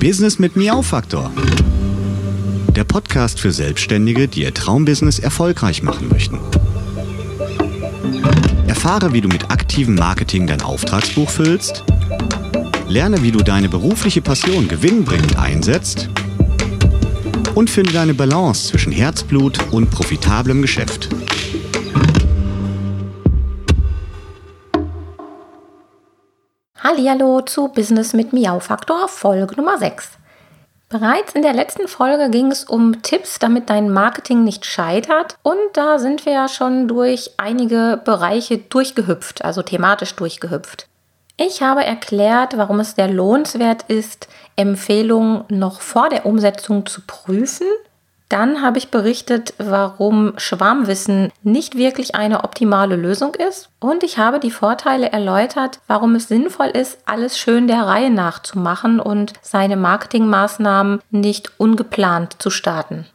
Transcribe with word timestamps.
Business 0.00 0.38
mit 0.38 0.56
Miau-Faktor. 0.56 1.30
Der 2.74 2.84
Podcast 2.84 3.40
für 3.40 3.50
Selbstständige, 3.50 4.28
die 4.28 4.42
ihr 4.42 4.52
Traumbusiness 4.52 5.18
erfolgreich 5.18 5.82
machen 5.82 6.08
möchten. 6.08 6.38
Erfahre, 8.66 9.12
wie 9.12 9.22
du 9.22 9.28
mit 9.28 9.50
aktivem 9.50 9.94
Marketing 9.94 10.46
dein 10.46 10.60
Auftragsbuch 10.60 11.30
füllst. 11.30 11.84
Lerne, 12.88 13.22
wie 13.22 13.32
du 13.32 13.42
deine 13.42 13.68
berufliche 13.68 14.20
Passion 14.20 14.68
gewinnbringend 14.68 15.38
einsetzt. 15.38 16.10
Und 17.54 17.70
finde 17.70 17.92
deine 17.92 18.14
Balance 18.14 18.68
zwischen 18.68 18.92
Herzblut 18.92 19.58
und 19.72 19.90
profitablem 19.90 20.60
Geschäft. 20.60 21.08
Hallihallo 26.96 27.42
zu 27.42 27.68
Business 27.68 28.14
mit 28.14 28.32
Miau 28.32 28.58
Faktor 28.58 29.06
Folge 29.08 29.54
Nummer 29.56 29.76
6. 29.76 30.12
Bereits 30.88 31.34
in 31.34 31.42
der 31.42 31.52
letzten 31.52 31.88
Folge 31.88 32.30
ging 32.30 32.50
es 32.50 32.64
um 32.64 33.02
Tipps, 33.02 33.38
damit 33.38 33.68
dein 33.68 33.90
Marketing 33.90 34.44
nicht 34.44 34.64
scheitert. 34.64 35.36
Und 35.42 35.58
da 35.74 35.98
sind 35.98 36.24
wir 36.24 36.32
ja 36.32 36.48
schon 36.48 36.88
durch 36.88 37.32
einige 37.36 38.00
Bereiche 38.02 38.56
durchgehüpft, 38.56 39.44
also 39.44 39.60
thematisch 39.60 40.14
durchgehüpft. 40.14 40.88
Ich 41.36 41.60
habe 41.60 41.84
erklärt, 41.84 42.56
warum 42.56 42.80
es 42.80 42.92
sehr 42.92 43.08
lohnenswert 43.08 43.82
ist, 43.88 44.28
Empfehlungen 44.56 45.44
noch 45.50 45.82
vor 45.82 46.08
der 46.08 46.24
Umsetzung 46.24 46.86
zu 46.86 47.02
prüfen 47.06 47.66
dann 48.28 48.62
habe 48.62 48.78
ich 48.78 48.90
berichtet, 48.90 49.54
warum 49.58 50.32
Schwarmwissen 50.36 51.32
nicht 51.42 51.76
wirklich 51.76 52.14
eine 52.14 52.42
optimale 52.44 52.96
Lösung 52.96 53.34
ist. 53.34 53.68
Und 53.78 54.02
ich 54.02 54.18
habe 54.18 54.40
die 54.40 54.50
Vorteile 54.50 55.12
erläutert, 55.12 55.80
warum 55.86 56.16
es 56.16 56.28
sinnvoll 56.28 56.68
ist, 56.68 56.98
alles 57.06 57.38
schön 57.38 57.68
der 57.68 57.82
Reihe 57.82 58.10
nach 58.10 58.42
zu 58.42 58.58
machen 58.58 58.98
und 58.98 59.32
seine 59.42 59.76
Marketingmaßnahmen 59.76 61.00
nicht 61.10 61.52
ungeplant 61.58 62.42
zu 62.42 62.50
starten. 62.50 63.06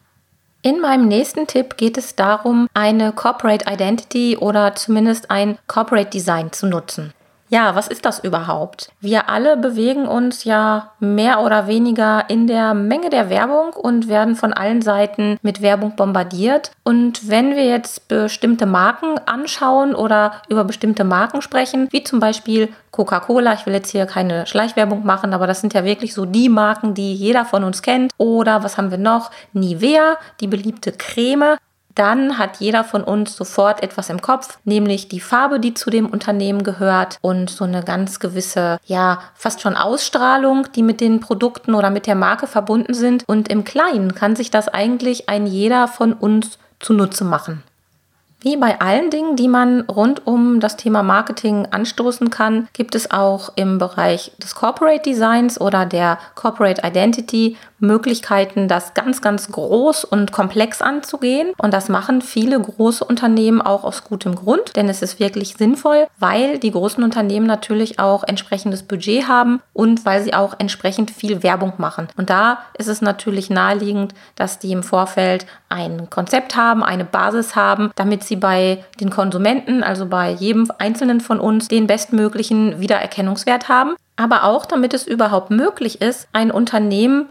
In 0.63 0.80
meinem 0.80 1.08
nächsten 1.08 1.47
Tipp 1.47 1.75
geht 1.75 1.97
es 1.97 2.16
darum, 2.16 2.67
eine 2.73 3.11
Corporate 3.13 3.66
Identity 3.67 4.38
oder 4.38 4.75
zumindest 4.75 5.31
ein 5.31 5.57
Corporate 5.67 6.11
Design 6.11 6.52
zu 6.52 6.67
nutzen. 6.67 7.13
Ja, 7.52 7.75
was 7.75 7.89
ist 7.89 8.05
das 8.05 8.19
überhaupt? 8.19 8.94
Wir 9.02 9.30
alle 9.30 9.57
bewegen 9.57 10.07
uns 10.07 10.45
ja 10.45 10.91
mehr 11.02 11.41
oder 11.41 11.67
weniger 11.67 12.23
in 12.30 12.47
der 12.47 12.73
Menge 12.73 13.09
der 13.09 13.30
Werbung 13.30 13.73
und 13.73 14.07
werden 14.07 14.38
von 14.38 14.53
allen 14.53 14.81
Seiten 14.81 15.38
mit 15.41 15.61
Werbung 15.61 15.97
bombardiert. 15.97 16.72
Und 16.83 17.27
wenn 17.27 17.57
wir 17.57 17.66
jetzt 17.66 18.07
bestimmte 18.07 18.66
Marken 18.66 19.19
anschauen 19.25 19.95
oder 19.95 20.41
über 20.47 20.63
bestimmte 20.63 21.03
Marken 21.03 21.41
sprechen, 21.41 21.89
wie 21.91 22.05
zum 22.05 22.22
Beispiel 22.22 22.69
Coca-Cola, 22.91 23.53
ich 23.53 23.66
will 23.66 23.73
jetzt 23.73 23.91
hier 23.91 24.05
keine 24.05 24.47
Schleichwerbung 24.47 25.05
machen, 25.05 25.33
aber 25.33 25.45
das 25.45 25.59
sind 25.59 25.73
ja 25.73 25.83
wirklich 25.83 26.13
so 26.13 26.25
die 26.25 26.47
Marken, 26.47 26.94
die 26.94 27.13
jeder 27.13 27.44
von 27.44 27.66
uns 27.66 27.81
kennt. 27.81 28.13
Oder 28.16 28.63
was 28.63 28.77
haben 28.77 28.91
wir 28.91 28.97
noch? 28.97 29.29
Nivea, 29.52 30.16
die 30.39 30.47
beliebte 30.47 30.94
Creme 30.94 31.57
dann 32.02 32.39
hat 32.39 32.57
jeder 32.57 32.83
von 32.83 33.03
uns 33.03 33.35
sofort 33.35 33.83
etwas 33.83 34.09
im 34.09 34.23
Kopf, 34.23 34.57
nämlich 34.63 35.07
die 35.07 35.19
Farbe, 35.19 35.59
die 35.59 35.75
zu 35.75 35.91
dem 35.91 36.07
Unternehmen 36.07 36.63
gehört 36.63 37.19
und 37.21 37.52
so 37.52 37.63
eine 37.63 37.83
ganz 37.83 38.19
gewisse, 38.19 38.80
ja, 38.88 39.19
fast 39.35 39.61
schon 39.61 39.75
Ausstrahlung, 39.75 40.66
die 40.75 40.81
mit 40.81 40.99
den 40.99 41.19
Produkten 41.19 41.75
oder 41.75 41.91
mit 41.91 42.07
der 42.07 42.16
Marke 42.16 42.47
verbunden 42.47 42.95
sind. 42.95 43.23
Und 43.27 43.49
im 43.49 43.66
Kleinen 43.66 44.16
kann 44.16 44.35
sich 44.35 44.49
das 44.49 44.67
eigentlich 44.67 45.29
ein 45.29 45.45
jeder 45.45 45.88
von 45.88 46.13
uns 46.13 46.57
zunutze 46.79 47.23
machen. 47.23 47.61
Wie 48.44 48.58
bei 48.58 48.81
allen 48.81 49.11
Dingen, 49.11 49.36
die 49.36 49.47
man 49.47 49.81
rund 49.81 50.25
um 50.25 50.59
das 50.59 50.75
Thema 50.75 51.03
Marketing 51.03 51.67
anstoßen 51.70 52.31
kann, 52.31 52.67
gibt 52.73 52.95
es 52.95 53.11
auch 53.11 53.52
im 53.56 53.78
Bereich 53.78 54.31
des 54.42 54.56
Corporate 54.56 55.03
Designs 55.08 55.61
oder 55.61 55.86
der 55.86 56.17
Corporate 56.34 56.81
Identity 56.84 57.56
Möglichkeiten, 57.81 58.67
das 58.67 58.94
ganz, 58.94 59.22
ganz 59.22 59.51
groß 59.51 60.06
und 60.06 60.31
komplex 60.31 60.81
anzugehen. 60.81 61.51
Und 61.57 61.74
das 61.74 61.90
machen 61.90 62.22
viele 62.22 62.59
große 62.59 63.03
Unternehmen 63.03 63.62
auch 63.62 63.84
aus 63.84 64.03
gutem 64.03 64.35
Grund, 64.35 64.75
denn 64.75 64.88
es 64.88 65.01
ist 65.01 65.19
wirklich 65.19 65.56
sinnvoll, 65.56 66.07
weil 66.18 66.59
die 66.59 66.72
großen 66.72 67.03
Unternehmen 67.03 67.47
natürlich 67.47 68.00
auch 68.00 68.24
entsprechendes 68.24 68.84
Budget 68.84 69.28
haben 69.28 69.62
und 69.74 70.06
weil 70.06 70.24
sie 70.24 70.34
auch 70.34 70.56
entsprechend 70.59 71.12
viel 71.12 71.44
Werbung 71.44 71.74
machen. 71.78 72.07
Und 72.18 72.30
da 72.30 72.59
ist 72.78 72.88
es 72.88 73.01
natürlich 73.01 73.50
naheliegend, 73.50 74.13
dass 74.35 74.59
die 74.59 74.72
im 74.72 74.84
Vorfeld 74.84 75.46
ein 75.69 76.09
Konzept 76.09 76.56
haben, 76.56 76.84
eine 76.84 77.06
Basis 77.06 77.56
haben, 77.56 77.91
damit 77.96 78.24
sie 78.24 78.31
bei 78.36 78.84
den 79.00 79.09
Konsumenten, 79.09 79.84
also 79.84 80.06
bei 80.06 80.31
jedem 80.31 80.69
Einzelnen 80.78 81.22
von 81.22 81.40
uns, 81.40 81.68
den 81.68 81.88
bestmöglichen 81.88 82.80
Wiedererkennungswert 82.80 83.69
haben. 83.69 83.96
Aber 84.16 84.44
auch, 84.44 84.66
damit 84.66 84.94
es 84.94 85.08
überhaupt 85.08 85.52
möglich 85.52 86.02
ist, 86.02 86.28
ein 86.34 86.52
Unternehmen 86.52 87.28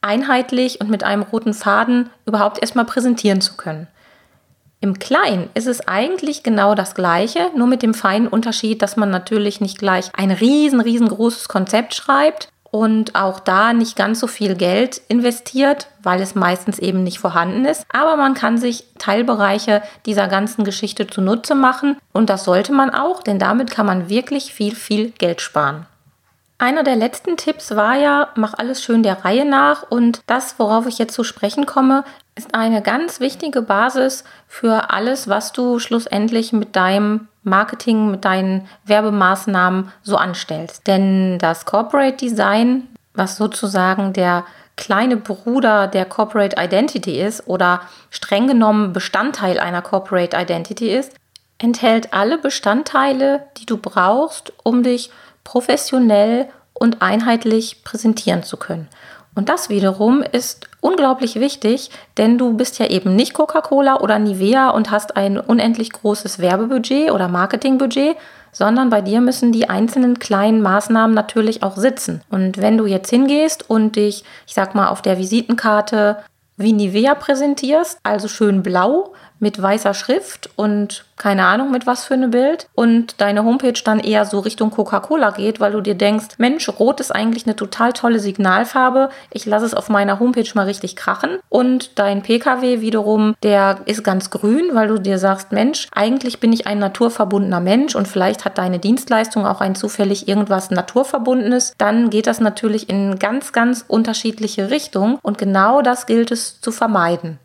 einheitlich 0.00 0.80
und 0.80 0.90
mit 0.90 1.04
einem 1.04 1.22
roten 1.22 1.54
Faden 1.54 2.10
überhaupt 2.26 2.60
erstmal 2.60 2.84
präsentieren 2.84 3.40
zu 3.40 3.56
können. 3.56 3.86
Im 4.82 4.98
Kleinen 4.98 5.50
ist 5.52 5.66
es 5.66 5.86
eigentlich 5.86 6.42
genau 6.42 6.74
das 6.74 6.94
Gleiche, 6.94 7.50
nur 7.54 7.66
mit 7.66 7.82
dem 7.82 7.92
feinen 7.92 8.28
Unterschied, 8.28 8.80
dass 8.80 8.96
man 8.96 9.10
natürlich 9.10 9.60
nicht 9.60 9.78
gleich 9.78 10.10
ein 10.16 10.30
riesen, 10.30 10.80
riesengroßes 10.80 11.48
Konzept 11.48 11.94
schreibt 11.94 12.48
und 12.70 13.14
auch 13.14 13.40
da 13.40 13.72
nicht 13.72 13.96
ganz 13.96 14.20
so 14.20 14.26
viel 14.26 14.54
Geld 14.54 15.00
investiert, 15.08 15.88
weil 16.02 16.20
es 16.20 16.34
meistens 16.34 16.78
eben 16.78 17.02
nicht 17.02 17.18
vorhanden 17.18 17.64
ist. 17.64 17.84
Aber 17.92 18.16
man 18.16 18.34
kann 18.34 18.58
sich 18.58 18.84
Teilbereiche 18.98 19.82
dieser 20.06 20.28
ganzen 20.28 20.64
Geschichte 20.64 21.06
zunutze 21.06 21.54
machen 21.54 21.96
und 22.12 22.30
das 22.30 22.44
sollte 22.44 22.72
man 22.72 22.90
auch, 22.90 23.22
denn 23.22 23.38
damit 23.38 23.70
kann 23.70 23.86
man 23.86 24.08
wirklich 24.08 24.52
viel, 24.52 24.74
viel 24.74 25.10
Geld 25.10 25.40
sparen. 25.40 25.86
Einer 26.60 26.82
der 26.82 26.96
letzten 26.96 27.38
Tipps 27.38 27.74
war 27.74 27.94
ja, 27.94 28.28
mach 28.34 28.52
alles 28.52 28.84
schön 28.84 29.02
der 29.02 29.24
Reihe 29.24 29.46
nach 29.46 29.82
und 29.88 30.20
das, 30.26 30.58
worauf 30.58 30.86
ich 30.86 30.98
jetzt 30.98 31.14
zu 31.14 31.24
sprechen 31.24 31.64
komme, 31.64 32.04
ist 32.34 32.54
eine 32.54 32.82
ganz 32.82 33.18
wichtige 33.18 33.62
Basis 33.62 34.24
für 34.46 34.90
alles, 34.90 35.26
was 35.26 35.52
du 35.52 35.78
schlussendlich 35.78 36.52
mit 36.52 36.76
deinem 36.76 37.28
Marketing, 37.44 38.10
mit 38.10 38.26
deinen 38.26 38.68
Werbemaßnahmen 38.84 39.90
so 40.02 40.16
anstellst. 40.16 40.86
Denn 40.86 41.38
das 41.38 41.64
Corporate 41.64 42.18
Design, 42.18 42.88
was 43.14 43.38
sozusagen 43.38 44.12
der 44.12 44.44
kleine 44.76 45.16
Bruder 45.16 45.86
der 45.86 46.04
Corporate 46.04 46.56
Identity 46.62 47.22
ist 47.22 47.48
oder 47.48 47.80
streng 48.10 48.46
genommen 48.46 48.92
Bestandteil 48.92 49.58
einer 49.58 49.80
Corporate 49.80 50.36
Identity 50.36 50.90
ist, 50.90 51.14
enthält 51.56 52.12
alle 52.12 52.36
Bestandteile, 52.36 53.46
die 53.56 53.64
du 53.64 53.78
brauchst, 53.78 54.52
um 54.62 54.82
dich 54.82 55.10
professionell 55.44 56.48
und 56.72 57.02
einheitlich 57.02 57.84
präsentieren 57.84 58.42
zu 58.42 58.56
können. 58.56 58.88
Und 59.34 59.48
das 59.48 59.68
wiederum 59.68 60.22
ist 60.22 60.68
unglaublich 60.80 61.36
wichtig, 61.36 61.90
denn 62.16 62.36
du 62.36 62.54
bist 62.54 62.78
ja 62.78 62.86
eben 62.86 63.14
nicht 63.14 63.34
Coca-Cola 63.34 64.00
oder 64.00 64.18
Nivea 64.18 64.70
und 64.70 64.90
hast 64.90 65.16
ein 65.16 65.38
unendlich 65.38 65.92
großes 65.92 66.40
Werbebudget 66.40 67.12
oder 67.12 67.28
Marketingbudget, 67.28 68.16
sondern 68.52 68.90
bei 68.90 69.00
dir 69.00 69.20
müssen 69.20 69.52
die 69.52 69.68
einzelnen 69.68 70.18
kleinen 70.18 70.62
Maßnahmen 70.62 71.14
natürlich 71.14 71.62
auch 71.62 71.76
sitzen. 71.76 72.22
Und 72.30 72.58
wenn 72.58 72.76
du 72.76 72.86
jetzt 72.86 73.10
hingehst 73.10 73.70
und 73.70 73.94
dich, 73.94 74.24
ich 74.46 74.54
sag 74.54 74.74
mal, 74.74 74.88
auf 74.88 75.02
der 75.02 75.18
Visitenkarte 75.18 76.16
wie 76.56 76.72
Nivea 76.72 77.14
präsentierst, 77.14 77.98
also 78.02 78.26
schön 78.26 78.62
blau, 78.62 79.14
mit 79.40 79.60
weißer 79.60 79.94
Schrift 79.94 80.50
und 80.56 81.04
keine 81.16 81.44
Ahnung 81.44 81.70
mit 81.70 81.86
was 81.86 82.04
für 82.04 82.14
eine 82.14 82.28
Bild 82.28 82.66
und 82.74 83.20
deine 83.20 83.44
Homepage 83.44 83.78
dann 83.84 84.00
eher 84.00 84.24
so 84.24 84.38
Richtung 84.38 84.70
Coca-Cola 84.70 85.32
geht, 85.32 85.60
weil 85.60 85.72
du 85.72 85.82
dir 85.82 85.94
denkst, 85.94 86.36
Mensch, 86.38 86.66
rot 86.68 87.00
ist 87.00 87.14
eigentlich 87.14 87.44
eine 87.46 87.56
total 87.56 87.92
tolle 87.92 88.20
Signalfarbe. 88.20 89.10
Ich 89.30 89.44
lasse 89.44 89.66
es 89.66 89.74
auf 89.74 89.90
meiner 89.90 90.18
Homepage 90.18 90.48
mal 90.54 90.64
richtig 90.64 90.96
krachen 90.96 91.38
und 91.50 91.98
dein 91.98 92.22
PKW 92.22 92.80
wiederum, 92.80 93.34
der 93.42 93.80
ist 93.84 94.02
ganz 94.02 94.30
grün, 94.30 94.70
weil 94.72 94.88
du 94.88 94.98
dir 94.98 95.18
sagst, 95.18 95.52
Mensch, 95.52 95.88
eigentlich 95.92 96.40
bin 96.40 96.54
ich 96.54 96.66
ein 96.66 96.78
naturverbundener 96.78 97.60
Mensch 97.60 97.94
und 97.94 98.08
vielleicht 98.08 98.46
hat 98.46 98.56
deine 98.56 98.78
Dienstleistung 98.78 99.46
auch 99.46 99.60
ein 99.60 99.74
zufällig 99.74 100.26
irgendwas 100.26 100.70
naturverbundenes, 100.70 101.74
dann 101.76 102.08
geht 102.08 102.26
das 102.26 102.40
natürlich 102.40 102.88
in 102.88 103.18
ganz 103.18 103.52
ganz 103.52 103.84
unterschiedliche 103.86 104.70
Richtungen 104.70 105.18
und 105.22 105.36
genau 105.36 105.82
das 105.82 106.06
gilt 106.06 106.30
es 106.30 106.60
zu 106.60 106.72
vermeiden. 106.72 107.38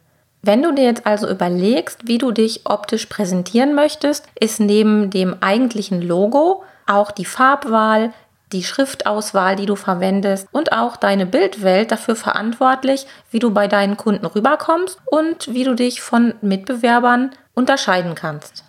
Wenn 0.47 0.61
du 0.61 0.71
dir 0.71 0.83
jetzt 0.83 1.07
also 1.07 1.27
überlegst, 1.27 2.07
wie 2.07 2.19
du 2.19 2.31
dich 2.31 2.61
optisch 2.65 3.07
präsentieren 3.07 3.73
möchtest, 3.73 4.27
ist 4.39 4.59
neben 4.59 5.09
dem 5.09 5.37
eigentlichen 5.41 6.03
Logo 6.03 6.63
auch 6.85 7.09
die 7.09 7.25
Farbwahl, 7.25 8.13
die 8.51 8.63
Schriftauswahl, 8.63 9.55
die 9.55 9.65
du 9.65 9.75
verwendest 9.75 10.47
und 10.51 10.71
auch 10.71 10.97
deine 10.97 11.25
Bildwelt 11.25 11.91
dafür 11.91 12.15
verantwortlich, 12.15 13.07
wie 13.31 13.39
du 13.39 13.49
bei 13.49 13.67
deinen 13.67 13.97
Kunden 13.97 14.27
rüberkommst 14.27 14.99
und 15.07 15.51
wie 15.51 15.63
du 15.63 15.73
dich 15.73 16.01
von 16.01 16.35
Mitbewerbern 16.41 17.31
unterscheiden 17.55 18.13
kannst. 18.13 18.63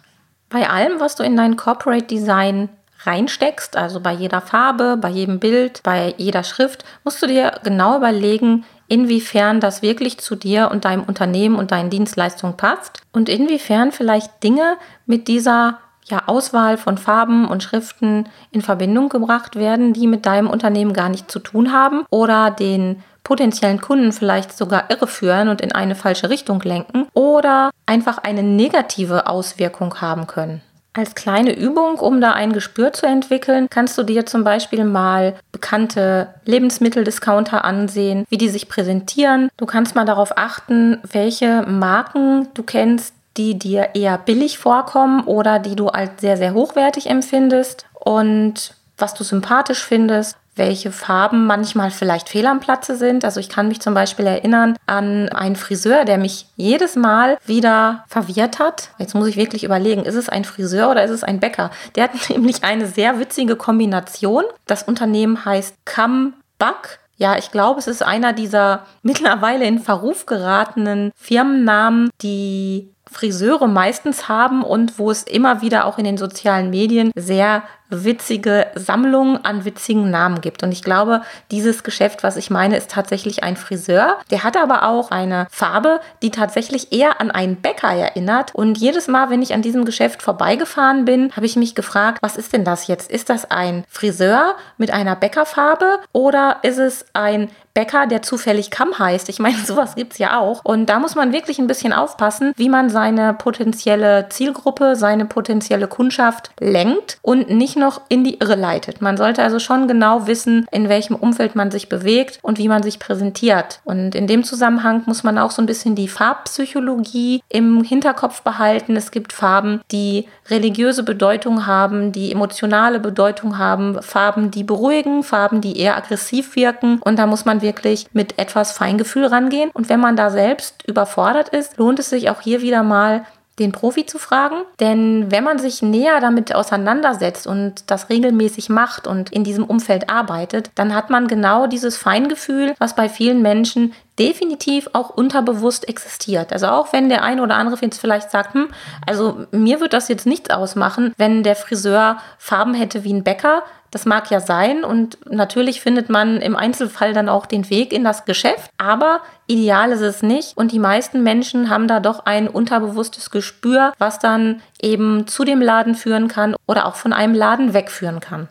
Bei 0.49 0.71
allem, 0.71 0.99
was 0.99 1.15
du 1.15 1.25
in 1.25 1.37
dein 1.37 1.59
Corporate 1.59 2.07
Design 2.07 2.71
reinsteckst, 3.03 3.77
also 3.77 4.01
bei 4.01 4.13
jeder 4.13 4.41
Farbe, 4.41 4.97
bei 4.97 5.11
jedem 5.11 5.41
Bild, 5.41 5.83
bei 5.83 6.15
jeder 6.17 6.43
Schrift, 6.43 6.87
musst 7.05 7.23
du 7.23 7.27
dir 7.27 7.61
genau 7.63 7.99
überlegen, 7.99 8.65
inwiefern 8.89 9.61
das 9.61 9.83
wirklich 9.83 10.19
zu 10.19 10.37
dir 10.37 10.71
und 10.71 10.85
deinem 10.85 11.05
Unternehmen 11.05 11.57
und 11.57 11.71
deinen 11.71 11.91
Dienstleistungen 11.91 12.57
passt 12.57 13.01
und 13.13 13.29
inwiefern 13.29 13.93
vielleicht 13.93 14.43
Dinge 14.43 14.77
mit 15.07 15.29
dieser 15.29 15.79
ja, 16.09 16.23
Auswahl 16.27 16.79
von 16.79 16.99
Farben 16.99 17.49
und 17.49 17.63
Schriften 17.63 18.29
in 18.53 18.63
Verbindung 18.63 19.09
gebracht 19.09 19.57
werden, 19.57 19.93
die 19.93 20.07
mit 20.07 20.25
deinem 20.25 20.49
Unternehmen 20.49 20.93
gar 20.93 21.09
nichts 21.09 21.33
zu 21.33 21.41
tun 21.41 21.73
haben 21.73 22.05
oder 22.11 22.51
den 22.51 23.03
potenziellen 23.25 23.81
Kunden 23.81 24.13
vielleicht 24.13 24.57
sogar 24.57 24.89
irreführen 24.89 25.49
und 25.49 25.61
in 25.61 25.73
eine 25.73 25.97
falsche 25.97 26.31
Richtung 26.31 26.61
lenken 26.61 27.09
oder 27.13 27.71
einfach 27.85 28.19
eine 28.19 28.45
negative 28.45 29.27
Auswirkung 29.27 30.01
haben 30.01 30.29
können. 30.29 30.63
Als 30.97 31.15
kleine 31.15 31.55
Übung, 31.55 31.99
um 31.99 32.23
da 32.23 32.33
ein 32.33 32.55
Gespür 32.55 32.91
zu 32.91 33.05
entwickeln, 33.05 33.67
kannst 33.69 33.99
du 33.99 34.03
dir 34.03 34.25
zum 34.25 34.45
Beispiel 34.45 34.83
mal 34.85 35.35
bekannte 35.53 36.29
Lebensmitteldiscounter 36.47 37.67
ansehen, 37.67 38.25
wie 38.31 38.39
die 38.39 38.49
sich 38.49 38.67
präsentieren. 38.67 39.51
Du 39.59 39.67
kannst 39.67 39.95
mal 39.95 40.07
darauf 40.07 40.39
achten, 40.39 40.97
welche 41.13 41.67
Marken 41.69 42.49
du 42.55 42.63
kennst, 42.63 43.13
die 43.37 43.59
dir 43.59 43.91
eher 43.93 44.17
billig 44.17 44.57
vorkommen 44.57 45.25
oder 45.25 45.59
die 45.59 45.77
du 45.77 45.89
als 45.89 46.13
sehr, 46.23 46.39
sehr 46.39 46.55
hochwertig 46.55 47.11
empfindest 47.11 47.85
und 47.93 48.75
was 48.97 49.13
du 49.13 49.23
sympathisch 49.23 49.85
findest 49.85 50.39
welche 50.57 50.91
Farben 50.91 51.47
manchmal 51.47 51.91
vielleicht 51.91 52.29
fehl 52.29 52.47
am 52.47 52.61
Platze 52.61 52.97
sind. 52.97 53.25
Also 53.25 53.39
ich 53.41 53.49
kann 53.49 53.69
mich 53.69 53.81
zum 53.81 53.95
Beispiel 53.95 54.27
erinnern 54.27 54.77
an 54.87 55.29
einen 55.29 55.57
Friseur, 55.57 56.05
der 56.05 56.19
mich 56.19 56.47
jedes 56.57 56.97
Mal 56.97 57.39
wieder 57.47 58.05
verwirrt 58.09 58.59
hat. 58.59 58.91
Jetzt 58.99 59.15
muss 59.15 59.29
ich 59.29 59.37
wirklich 59.37 59.65
überlegen, 59.65 60.05
ist 60.05 60.15
es 60.15 60.29
ein 60.29 60.45
Friseur 60.45 60.91
oder 60.91 61.05
ist 61.05 61.11
es 61.11 61.25
ein 61.25 61.41
Bäcker? 61.41 61.71
Der 61.95 62.05
hat 62.05 62.11
nämlich 62.31 62.65
eine 62.65 62.87
sehr 62.87 63.21
witzige 63.21 63.57
Kombination. 63.57 64.45
Das 64.67 64.83
Unternehmen 64.83 65.45
heißt 65.45 65.75
Come 65.85 66.33
Buck. 66.59 66.99
Ja, 67.19 67.39
ich 67.39 67.51
glaube, 67.51 67.79
es 67.79 67.87
ist 67.87 68.03
einer 68.03 68.33
dieser 68.33 68.85
mittlerweile 69.03 69.67
in 69.67 69.79
Verruf 69.79 70.27
geratenen 70.27 71.13
Firmennamen, 71.17 72.11
die 72.23 72.91
Friseure 73.11 73.69
meistens 73.69 74.29
haben 74.29 74.63
und 74.63 74.99
wo 74.99 75.11
es 75.11 75.23
immer 75.23 75.63
wieder 75.63 75.85
auch 75.85 75.97
in 75.97 76.05
den 76.05 76.19
sozialen 76.19 76.71
Medien 76.71 77.13
sehr 77.15 77.63
witzige 77.91 78.67
Sammlung 78.75 79.45
an 79.45 79.65
witzigen 79.65 80.11
Namen 80.11 80.41
gibt. 80.41 80.63
Und 80.63 80.73
ich 80.73 80.83
glaube, 80.83 81.23
dieses 81.51 81.85
Geschäft, 81.85 82.23
was 82.23 82.37
ich 82.37 82.51
meine, 82.51 82.77
ist 82.77 82.91
tatsächlich 82.91 83.43
ein 83.43 83.57
Friseur. 83.57 84.19
Der 84.31 84.45
hat 84.45 84.57
aber 84.57 84.85
auch 84.85 85.11
eine 85.11 85.47
Farbe, 85.51 86.01
die 86.23 86.31
tatsächlich 86.31 86.93
eher 86.93 87.21
an 87.21 87.31
einen 87.31 87.57
Bäcker 87.57 87.93
erinnert. 87.93 88.55
Und 88.55 88.79
jedes 88.79 89.09
Mal, 89.09 89.31
wenn 89.31 89.43
ich 89.43 89.55
an 89.55 89.63
diesem 89.63 89.85
Geschäft 89.85 90.23
vorbeigefahren 90.23 91.05
bin, 91.05 91.33
habe 91.37 91.47
ich 91.47 91.57
mich 91.57 91.75
gefragt, 91.75 92.19
was 92.23 92.37
ist 92.37 92.53
denn 92.53 92.65
das 92.65 92.87
jetzt? 92.87 93.11
Ist 93.11 93.31
das 93.31 93.51
ein 93.51 93.85
Friseur 93.89 94.57
mit 94.77 94.91
einer 94.93 95.17
Bäckerfarbe 95.17 95.99
oder 96.13 96.59
ist 96.63 96.79
es 96.79 97.07
ein 97.13 97.51
Bäcker, 97.77 98.07
der 98.07 98.23
zufällig 98.23 98.71
Kamm 98.71 98.99
heißt. 98.99 99.29
Ich 99.29 99.39
meine, 99.39 99.59
sowas 99.65 99.95
gibt 99.95 100.15
es 100.15 100.19
ja 100.19 100.41
auch. 100.41 100.63
Und 100.65 100.87
da 100.87 100.99
muss 100.99 101.15
man 101.15 101.33
wirklich 101.33 101.59
ein 101.59 101.67
bisschen 101.67 101.93
aufpassen, 101.93 102.53
wie 102.57 102.71
man 102.71 102.89
seine 102.89 103.35
potenzielle 103.35 104.29
Zielgruppe, 104.31 104.97
seine 104.97 105.27
potenzielle 105.27 105.87
Kundschaft 105.87 106.51
lenkt 106.59 107.19
und 107.21 107.51
nicht 107.51 107.76
noch 107.77 108.01
in 108.09 108.25
die 108.25 108.39
Irre 108.39 108.57
leitet. 108.57 109.01
Man 109.01 109.17
sollte 109.17 109.43
also 109.43 109.59
schon 109.59 109.89
genau 109.89 110.27
wissen, 110.27 110.67
in 110.71 110.89
welchem 110.89 111.17
Umfeld 111.17 111.55
man 111.55 111.71
sich 111.71 111.89
bewegt 111.89 112.39
und 112.43 112.59
wie 112.59 112.69
man 112.69 112.83
sich 112.83 112.99
präsentiert. 112.99 113.81
Und 113.85 114.15
in 114.15 114.27
dem 114.27 114.45
Zusammenhang 114.45 115.03
muss 115.07 115.23
man 115.23 115.39
auch 115.39 115.51
so 115.51 115.63
ein 115.63 115.67
bisschen 115.67 115.95
die 115.95 116.09
Farbpsychologie 116.09 117.43
im 117.49 117.83
Hinterkopf 117.83 118.43
behalten. 118.43 118.97
Es 118.97 119.11
gibt 119.11 119.33
Farben, 119.33 119.81
die 119.93 120.27
religiöse 120.49 121.03
Bedeutung 121.03 121.67
haben, 121.67 122.13
die 122.13 122.33
emotionale 122.33 123.01
Bedeutung 123.01 123.59
haben, 123.59 124.01
Farben, 124.03 124.51
die 124.51 124.65
beruhigen, 124.65 125.23
Farben, 125.23 125.61
die 125.61 125.79
eher 125.79 125.97
aggressiv 125.97 126.57
wirken. 126.57 127.01
Und 127.05 127.19
da 127.19 127.27
muss 127.27 127.45
man 127.45 127.63
wirklich 127.63 128.07
mit 128.13 128.39
etwas 128.39 128.73
Feingefühl 128.73 129.27
rangehen. 129.27 129.71
Und 129.73 129.89
wenn 129.89 130.01
man 130.01 130.17
da 130.17 130.31
selbst 130.31 130.87
überfordert 130.87 131.51
ist, 131.51 131.79
lohnt 131.79 131.99
es 131.99 132.11
sich 132.11 132.31
auch 132.31 132.41
hier 132.41 132.63
wieder 132.63 132.83
mal 132.83 133.25
den 133.59 133.73
Profi 133.73 134.07
zu 134.07 134.19
fragen. 134.19 134.57
Denn 134.81 135.31
wenn 135.31 135.45
man 135.45 135.59
sich 135.59 135.83
näher 135.83 136.21
damit 136.21 136.55
auseinandersetzt 136.55 137.47
und 137.47 137.91
das 137.91 138.11
regelmäßig 138.11 138.69
macht 138.69 139.07
und 139.07 139.33
in 139.33 139.45
diesem 139.45 139.65
Umfeld 139.65 140.11
arbeitet, 140.11 140.71
dann 140.75 140.95
hat 140.95 141.11
man 141.11 141.27
genau 141.27 141.67
dieses 141.67 141.97
Feingefühl, 141.97 142.75
was 142.79 142.95
bei 142.95 143.09
vielen 143.09 143.43
Menschen 143.43 143.95
definitiv 144.19 144.89
auch 144.93 145.11
unterbewusst 145.11 145.89
existiert. 145.89 146.53
Also 146.53 146.69
auch 146.69 146.93
wenn 146.93 147.09
der 147.09 147.23
eine 147.23 147.43
oder 147.43 147.57
andere 147.57 147.77
vielleicht 147.77 148.31
sagt, 148.31 148.55
hm, 148.55 148.69
also 149.07 149.47
mir 149.51 149.81
wird 149.81 149.93
das 149.93 150.09
jetzt 150.09 150.27
nichts 150.27 150.51
ausmachen, 150.51 151.13
wenn 151.19 151.43
der 151.43 151.57
Friseur 151.57 152.19
Farben 152.39 152.75
hätte 152.75 153.05
wie 153.05 153.13
ein 153.13 153.25
Bäcker, 153.25 153.63
das 153.91 154.07
mag 154.07 154.31
ja 154.31 154.41
sein 154.41 154.85
und 154.85 155.19
natürlich 155.31 155.81
findet 155.81 156.11
man 156.11 156.41
im 156.41 156.57
Einzelfall 156.57 157.13
dann 157.13 157.29
auch 157.29 157.47
den 157.47 157.71
Weg 157.71 157.93
in 157.93 158.05
das 158.05 158.25
Geschäft, 158.25 158.71
aber 158.79 159.21
ideal 159.47 159.93
ist 159.93 160.01
es 160.01 160.23
nicht 160.23 160.57
und 160.57 160.73
die 160.73 160.79
meisten 160.79 161.23
Menschen 161.23 161.71
haben 161.71 161.89
da 161.89 162.01
doch 162.01 162.27
ein 162.27 162.49
unterbewusstes 162.49 163.31
Gespür, 163.31 163.93
was 163.99 164.19
dann 164.19 164.61
eben 164.81 165.27
zu 165.27 165.45
dem 165.45 165.61
Laden 165.61 165.95
führen 165.95 166.29
kann 166.29 166.57
oder 166.67 166.87
auch 166.87 166.97
von 166.97 167.13
einem 167.13 167.35
Laden 167.35 167.73
wegführen 167.75 168.21
kann. 168.21 168.49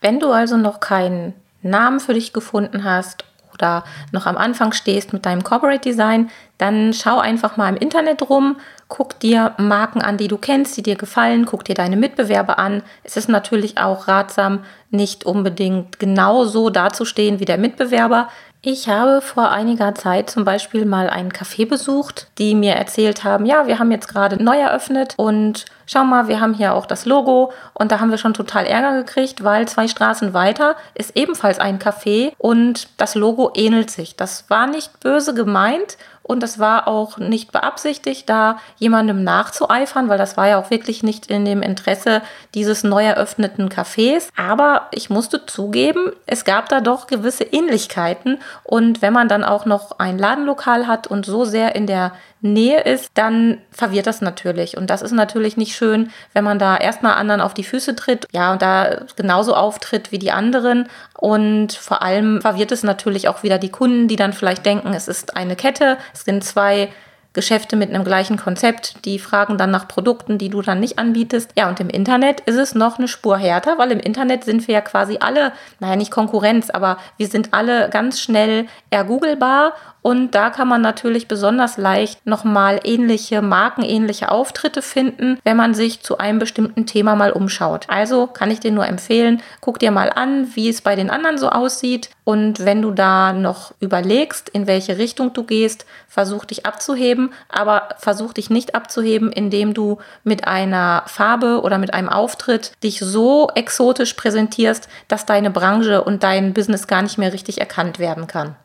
Wenn 0.00 0.20
du 0.20 0.30
also 0.30 0.56
noch 0.56 0.80
keinen 0.80 1.34
Namen 1.62 1.98
für 1.98 2.14
dich 2.14 2.32
gefunden 2.32 2.84
hast 2.84 3.24
oder 3.54 3.84
noch 4.12 4.26
am 4.26 4.36
Anfang 4.36 4.72
stehst 4.72 5.12
mit 5.12 5.24
deinem 5.24 5.42
Corporate 5.42 5.80
Design, 5.80 6.30
dann 6.58 6.92
schau 6.92 7.18
einfach 7.18 7.56
mal 7.56 7.68
im 7.68 7.76
Internet 7.76 8.28
rum, 8.28 8.56
guck 8.88 9.18
dir 9.18 9.54
Marken 9.58 10.02
an, 10.02 10.16
die 10.16 10.28
du 10.28 10.36
kennst, 10.36 10.76
die 10.76 10.82
dir 10.82 10.96
gefallen, 10.96 11.46
guck 11.46 11.64
dir 11.64 11.74
deine 11.74 11.96
Mitbewerber 11.96 12.58
an. 12.58 12.82
Es 13.02 13.16
ist 13.16 13.28
natürlich 13.28 13.78
auch 13.78 14.06
ratsam, 14.08 14.60
nicht 14.90 15.24
unbedingt 15.24 15.98
genau 15.98 16.44
so 16.44 16.70
dazustehen 16.70 17.40
wie 17.40 17.44
der 17.44 17.58
Mitbewerber. 17.58 18.28
Ich 18.66 18.88
habe 18.88 19.20
vor 19.20 19.50
einiger 19.50 19.94
Zeit 19.94 20.30
zum 20.30 20.46
Beispiel 20.46 20.86
mal 20.86 21.10
einen 21.10 21.32
Café 21.32 21.68
besucht, 21.68 22.28
die 22.38 22.54
mir 22.54 22.72
erzählt 22.72 23.22
haben, 23.22 23.44
ja, 23.44 23.66
wir 23.66 23.78
haben 23.78 23.90
jetzt 23.90 24.08
gerade 24.08 24.42
neu 24.42 24.58
eröffnet 24.58 25.12
und 25.18 25.66
schau 25.84 26.02
mal, 26.04 26.28
wir 26.28 26.40
haben 26.40 26.54
hier 26.54 26.72
auch 26.72 26.86
das 26.86 27.04
Logo 27.04 27.52
und 27.74 27.92
da 27.92 28.00
haben 28.00 28.10
wir 28.10 28.16
schon 28.16 28.32
total 28.32 28.64
Ärger 28.64 28.96
gekriegt, 28.96 29.44
weil 29.44 29.68
zwei 29.68 29.86
Straßen 29.86 30.32
weiter 30.32 30.76
ist 30.94 31.14
ebenfalls 31.14 31.58
ein 31.58 31.78
Café 31.78 32.32
und 32.38 32.88
das 32.96 33.14
Logo 33.14 33.52
ähnelt 33.54 33.90
sich. 33.90 34.16
Das 34.16 34.48
war 34.48 34.66
nicht 34.66 34.98
böse 34.98 35.34
gemeint 35.34 35.98
und 36.26 36.42
das 36.42 36.58
war 36.58 36.88
auch 36.88 37.18
nicht 37.18 37.52
beabsichtigt, 37.52 38.30
da 38.30 38.56
jemandem 38.78 39.22
nachzueifern, 39.24 40.08
weil 40.08 40.16
das 40.16 40.38
war 40.38 40.48
ja 40.48 40.58
auch 40.58 40.70
wirklich 40.70 41.02
nicht 41.02 41.26
in 41.26 41.44
dem 41.44 41.60
Interesse 41.60 42.22
dieses 42.54 42.82
neu 42.82 43.04
eröffneten 43.04 43.68
Cafés. 43.68 44.30
Aber 44.34 44.88
ich 44.90 45.10
musste 45.10 45.44
zugeben, 45.44 46.12
es 46.24 46.44
gab 46.44 46.70
da 46.70 46.80
doch 46.80 47.08
gewisse 47.08 47.44
Ähnlichkeiten. 47.44 48.38
Und 48.62 49.02
wenn 49.02 49.12
man 49.12 49.28
dann 49.28 49.44
auch 49.44 49.66
noch 49.66 49.98
ein 49.98 50.18
Ladenlokal 50.18 50.86
hat 50.86 51.06
und 51.06 51.26
so 51.26 51.44
sehr 51.44 51.74
in 51.74 51.86
der 51.86 52.12
Nähe 52.44 52.82
ist, 52.82 53.12
dann 53.14 53.58
verwirrt 53.70 54.06
das 54.06 54.20
natürlich. 54.20 54.76
Und 54.76 54.90
das 54.90 55.00
ist 55.00 55.12
natürlich 55.12 55.56
nicht 55.56 55.74
schön, 55.74 56.10
wenn 56.34 56.44
man 56.44 56.58
da 56.58 56.76
erstmal 56.76 57.14
anderen 57.14 57.40
auf 57.40 57.54
die 57.54 57.64
Füße 57.64 57.96
tritt, 57.96 58.28
ja, 58.32 58.52
und 58.52 58.60
da 58.60 59.06
genauso 59.16 59.54
auftritt 59.54 60.12
wie 60.12 60.18
die 60.18 60.30
anderen. 60.30 60.88
Und 61.16 61.72
vor 61.72 62.02
allem 62.02 62.42
verwirrt 62.42 62.70
es 62.70 62.82
natürlich 62.82 63.28
auch 63.28 63.42
wieder 63.42 63.58
die 63.58 63.70
Kunden, 63.70 64.08
die 64.08 64.16
dann 64.16 64.34
vielleicht 64.34 64.66
denken, 64.66 64.92
es 64.92 65.08
ist 65.08 65.36
eine 65.36 65.56
Kette, 65.56 65.96
es 66.12 66.24
sind 66.24 66.44
zwei 66.44 66.90
Geschäfte 67.34 67.76
mit 67.76 67.90
einem 67.90 68.04
gleichen 68.04 68.36
Konzept, 68.36 69.04
die 69.04 69.18
fragen 69.18 69.58
dann 69.58 69.70
nach 69.70 69.88
Produkten, 69.88 70.38
die 70.38 70.48
du 70.48 70.62
dann 70.62 70.80
nicht 70.80 70.98
anbietest. 70.98 71.50
Ja, 71.56 71.68
und 71.68 71.80
im 71.80 71.90
Internet 71.90 72.40
ist 72.40 72.56
es 72.56 72.74
noch 72.74 72.98
eine 72.98 73.08
Spur 73.08 73.36
härter, 73.36 73.76
weil 73.76 73.90
im 73.90 74.00
Internet 74.00 74.44
sind 74.44 74.66
wir 74.66 74.74
ja 74.74 74.80
quasi 74.80 75.18
alle, 75.20 75.52
naja, 75.80 75.96
nicht 75.96 76.10
Konkurrenz, 76.10 76.70
aber 76.70 76.96
wir 77.18 77.26
sind 77.26 77.52
alle 77.52 77.90
ganz 77.90 78.20
schnell 78.20 78.66
ergooglebar 78.90 79.74
und 80.06 80.34
da 80.34 80.50
kann 80.50 80.68
man 80.68 80.82
natürlich 80.82 81.28
besonders 81.28 81.78
leicht 81.78 82.26
nochmal 82.26 82.78
ähnliche 82.84 83.40
Marken, 83.40 83.82
ähnliche 83.82 84.30
Auftritte 84.30 84.82
finden, 84.82 85.38
wenn 85.44 85.56
man 85.56 85.72
sich 85.72 86.02
zu 86.02 86.18
einem 86.18 86.38
bestimmten 86.38 86.84
Thema 86.84 87.16
mal 87.16 87.32
umschaut. 87.32 87.86
Also 87.88 88.26
kann 88.26 88.50
ich 88.50 88.60
dir 88.60 88.70
nur 88.70 88.86
empfehlen, 88.86 89.40
guck 89.62 89.78
dir 89.78 89.90
mal 89.90 90.10
an, 90.10 90.54
wie 90.54 90.68
es 90.68 90.82
bei 90.82 90.94
den 90.94 91.08
anderen 91.08 91.38
so 91.38 91.48
aussieht. 91.48 92.10
Und 92.24 92.66
wenn 92.66 92.82
du 92.82 92.90
da 92.90 93.32
noch 93.32 93.72
überlegst, 93.80 94.50
in 94.50 94.66
welche 94.66 94.98
Richtung 94.98 95.32
du 95.32 95.42
gehst, 95.42 95.86
versuch 96.06 96.44
dich 96.44 96.66
abzuheben, 96.66 97.23
aber 97.48 97.88
versuch 97.98 98.32
dich 98.32 98.50
nicht 98.50 98.74
abzuheben, 98.74 99.30
indem 99.32 99.74
du 99.74 99.98
mit 100.22 100.46
einer 100.46 101.04
Farbe 101.06 101.60
oder 101.62 101.78
mit 101.78 101.94
einem 101.94 102.08
Auftritt 102.08 102.72
dich 102.82 103.00
so 103.00 103.48
exotisch 103.54 104.14
präsentierst, 104.14 104.88
dass 105.08 105.26
deine 105.26 105.50
Branche 105.50 106.02
und 106.02 106.22
dein 106.22 106.54
Business 106.54 106.86
gar 106.86 107.02
nicht 107.02 107.18
mehr 107.18 107.32
richtig 107.32 107.58
erkannt 107.58 107.98
werden 107.98 108.26
kann. 108.26 108.56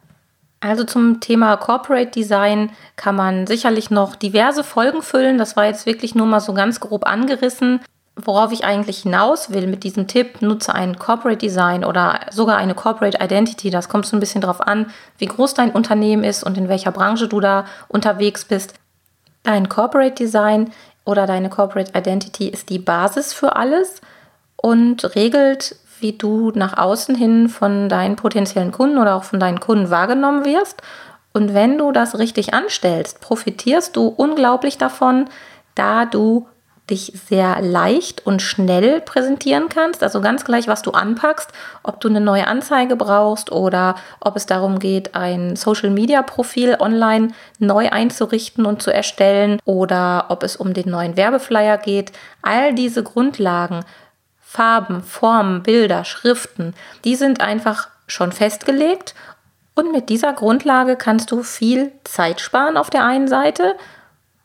Also 0.62 0.84
zum 0.84 1.22
Thema 1.22 1.56
Corporate 1.56 2.12
Design 2.12 2.72
kann 2.98 3.16
man 3.16 3.48
sicherlich 3.48 3.92
noch 3.92 4.16
diverse 4.16 4.64
Folgen 4.64 5.02
füllen. 5.02 5.38
Das 5.38 5.56
war 5.56 5.66
jetzt 5.66 5.86
wirklich 5.86 6.16
nur 6.16 6.26
mal 6.26 6.42
so 6.42 6.54
ganz 6.54 6.82
grob 6.82 7.06
angerissen. 7.08 7.80
Worauf 8.26 8.52
ich 8.52 8.66
eigentlich 8.66 9.04
hinaus 9.04 9.52
will 9.52 9.68
mit 9.68 9.84
diesem 9.84 10.08
Tipp, 10.08 10.42
nutze 10.42 10.74
ein 10.74 11.00
Corporate 11.00 11.38
Design 11.38 11.86
oder 11.86 12.20
sogar 12.32 12.58
eine 12.58 12.76
Corporate 12.76 13.18
Identity. 13.24 13.70
Das 13.70 13.88
kommt 13.88 14.06
so 14.06 14.18
ein 14.18 14.20
bisschen 14.20 14.42
darauf 14.42 14.62
an, 14.62 14.88
wie 15.18 15.28
groß 15.28 15.54
dein 15.54 15.72
Unternehmen 15.72 16.24
ist 16.24 16.44
und 16.44 16.58
in 16.58 16.70
welcher 16.70 16.92
Branche 16.92 17.28
du 17.28 17.40
da 17.40 17.66
unterwegs 17.88 18.46
bist. 18.46 18.74
Dein 19.44 19.70
Corporate 19.70 20.16
Design 20.16 20.72
oder 21.06 21.28
deine 21.28 21.50
Corporate 21.50 21.98
Identity 21.98 22.50
ist 22.50 22.70
die 22.70 22.80
Basis 22.80 23.32
für 23.34 23.56
alles 23.56 24.02
und 24.58 25.16
regelt, 25.16 25.76
wie 26.00 26.14
du 26.14 26.52
nach 26.54 26.78
außen 26.78 27.16
hin 27.16 27.48
von 27.48 27.90
deinen 27.90 28.16
potenziellen 28.16 28.72
Kunden 28.72 28.98
oder 28.98 29.16
auch 29.16 29.24
von 29.24 29.40
deinen 29.40 29.60
Kunden 29.60 29.90
wahrgenommen 29.90 30.46
wirst. 30.46 30.82
Und 31.34 31.54
wenn 31.54 31.78
du 31.78 31.92
das 31.92 32.18
richtig 32.18 32.54
anstellst, 32.54 33.22
profitierst 33.22 33.96
du 33.96 34.08
unglaublich 34.08 34.78
davon, 34.78 35.30
da 35.76 36.06
du 36.06 36.48
dich 36.90 37.14
sehr 37.28 37.62
leicht 37.62 38.26
und 38.26 38.42
schnell 38.42 39.02
präsentieren 39.02 39.70
kannst. 39.70 40.04
Also 40.04 40.22
ganz 40.22 40.46
gleich, 40.46 40.68
was 40.68 40.82
du 40.82 40.92
anpackst, 40.92 41.52
ob 41.84 42.00
du 42.00 42.10
eine 42.10 42.22
neue 42.22 42.48
Anzeige 42.48 42.96
brauchst 42.96 43.52
oder 43.52 43.96
ob 44.20 44.36
es 44.36 44.46
darum 44.46 44.80
geht, 44.80 45.16
ein 45.16 45.56
Social-Media-Profil 45.56 46.78
online 46.80 47.30
neu 47.60 47.90
einzurichten 47.90 48.66
und 48.66 48.82
zu 48.82 48.94
erstellen 48.94 49.60
oder 49.66 50.26
ob 50.30 50.44
es 50.44 50.56
um 50.56 50.74
den 50.74 50.90
neuen 50.90 51.18
Werbeflyer 51.18 51.78
geht. 51.78 52.12
All 52.42 52.74
diese 52.74 53.04
Grundlagen, 53.04 53.86
Farben, 54.42 55.04
Formen, 55.04 55.64
Bilder, 55.64 56.06
Schriften, 56.06 56.74
die 57.06 57.16
sind 57.16 57.42
einfach 57.42 57.90
schon 58.08 58.32
festgelegt 58.32 59.14
und 59.80 59.94
mit 59.94 60.10
dieser 60.10 60.34
Grundlage 60.34 60.98
kannst 60.98 61.32
du 61.32 61.42
viel 61.42 61.94
Zeit 62.04 62.42
sparen 62.42 62.76
auf 62.76 62.90
der 62.90 63.06
einen 63.06 63.30
Seite 63.30 63.76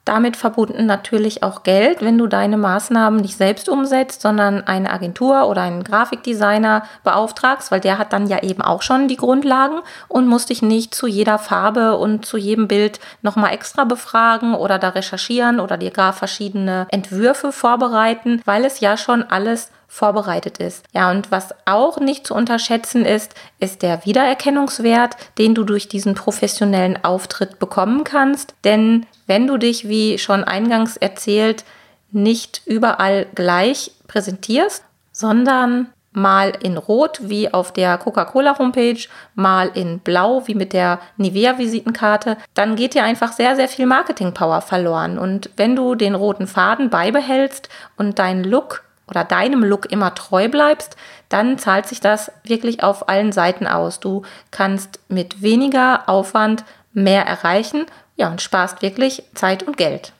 damit 0.05 0.37
verbunden 0.37 0.85
natürlich 0.85 1.41
auch 1.41 1.63
Geld, 1.63 2.01
wenn 2.01 2.17
du 2.17 2.27
deine 2.27 2.57
Maßnahmen 2.57 3.19
nicht 3.19 3.37
selbst 3.37 3.67
umsetzt, 3.67 4.21
sondern 4.21 4.65
eine 4.65 4.91
Agentur 4.91 5.47
oder 5.47 5.63
einen 5.63 5.83
Grafikdesigner 5.83 6.83
beauftragst, 7.03 7.71
weil 7.71 7.79
der 7.79 7.97
hat 7.97 8.13
dann 8.13 8.27
ja 8.27 8.43
eben 8.43 8.61
auch 8.61 8.83
schon 8.83 9.07
die 9.07 9.15
Grundlagen 9.15 9.79
und 10.07 10.27
muss 10.27 10.45
dich 10.45 10.61
nicht 10.61 10.93
zu 10.93 11.07
jeder 11.07 11.39
Farbe 11.39 11.97
und 11.97 12.25
zu 12.25 12.37
jedem 12.37 12.67
Bild 12.67 12.99
nochmal 13.23 13.53
extra 13.53 13.83
befragen 13.83 14.53
oder 14.53 14.77
da 14.77 14.89
recherchieren 14.89 15.59
oder 15.59 15.77
dir 15.77 15.91
gar 15.91 16.13
verschiedene 16.13 16.85
Entwürfe 16.91 17.51
vorbereiten, 17.51 18.41
weil 18.45 18.63
es 18.63 18.79
ja 18.79 18.97
schon 18.97 19.23
alles 19.23 19.71
vorbereitet 19.87 20.57
ist. 20.57 20.85
Ja, 20.93 21.11
und 21.11 21.31
was 21.31 21.53
auch 21.65 21.99
nicht 21.99 22.27
zu 22.27 22.33
unterschätzen 22.33 23.05
ist, 23.05 23.33
ist 23.59 23.81
der 23.81 24.05
Wiedererkennungswert, 24.05 25.15
den 25.37 25.55
du 25.55 25.63
durch 25.63 25.87
diesen 25.87 26.15
professionellen 26.15 27.03
Auftritt 27.03 27.59
bekommen 27.59 28.03
kannst. 28.03 28.55
Denn 28.63 29.05
wenn 29.27 29.47
du 29.47 29.57
dich, 29.57 29.87
wie 29.87 30.17
schon 30.17 30.43
eingangs 30.43 30.97
erzählt, 30.97 31.63
nicht 32.11 32.61
überall 32.65 33.27
gleich 33.35 33.91
präsentierst, 34.07 34.83
sondern 35.11 35.87
mal 36.15 36.53
in 36.61 36.77
Rot 36.77 37.19
wie 37.23 37.53
auf 37.53 37.73
der 37.73 37.97
Coca-Cola-Homepage, 37.97 39.07
mal 39.35 39.69
in 39.73 39.99
Blau 39.99 40.47
wie 40.47 40.55
mit 40.55 40.73
der 40.73 40.99
Nivea-Visitenkarte, 41.17 42.37
dann 42.53 42.75
geht 42.75 42.93
dir 42.93 43.03
einfach 43.03 43.33
sehr, 43.33 43.55
sehr 43.55 43.67
viel 43.67 43.85
Marketing-Power 43.85 44.61
verloren. 44.61 45.17
Und 45.19 45.49
wenn 45.57 45.75
du 45.75 45.95
den 45.95 46.15
roten 46.15 46.47
Faden 46.47 46.89
beibehältst 46.89 47.69
und 47.97 48.17
deinen 48.17 48.43
Look 48.43 48.84
oder 49.07 49.23
deinem 49.23 49.63
Look 49.63 49.91
immer 49.91 50.15
treu 50.15 50.49
bleibst, 50.49 50.95
dann 51.29 51.57
zahlt 51.57 51.87
sich 51.87 51.99
das 51.99 52.31
wirklich 52.43 52.83
auf 52.83 53.09
allen 53.09 53.31
Seiten 53.31 53.67
aus. 53.67 53.99
Du 53.99 54.23
kannst 54.51 54.99
mit 55.07 55.41
weniger 55.41 56.07
Aufwand 56.09 56.63
mehr 56.93 57.25
erreichen, 57.25 57.85
ja, 58.15 58.29
und 58.29 58.41
sparst 58.41 58.81
wirklich 58.81 59.23
Zeit 59.33 59.63
und 59.63 59.77
Geld. 59.77 60.13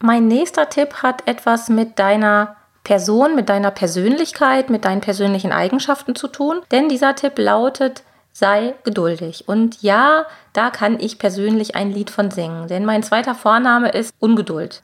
Mein 0.00 0.26
nächster 0.26 0.68
Tipp 0.68 1.02
hat 1.02 1.26
etwas 1.26 1.68
mit 1.68 1.98
deiner 1.98 2.56
Person, 2.84 3.34
mit 3.34 3.48
deiner 3.48 3.70
Persönlichkeit, 3.70 4.70
mit 4.70 4.84
deinen 4.84 5.00
persönlichen 5.00 5.52
Eigenschaften 5.52 6.14
zu 6.14 6.28
tun, 6.28 6.60
denn 6.70 6.88
dieser 6.88 7.14
Tipp 7.14 7.38
lautet, 7.38 8.02
sei 8.32 8.74
geduldig. 8.84 9.48
Und 9.48 9.82
ja, 9.82 10.26
da 10.52 10.70
kann 10.70 11.00
ich 11.00 11.18
persönlich 11.18 11.74
ein 11.74 11.90
Lied 11.90 12.10
von 12.10 12.30
singen, 12.30 12.68
denn 12.68 12.84
mein 12.84 13.02
zweiter 13.02 13.34
Vorname 13.34 13.90
ist 13.90 14.14
Ungeduld. 14.18 14.82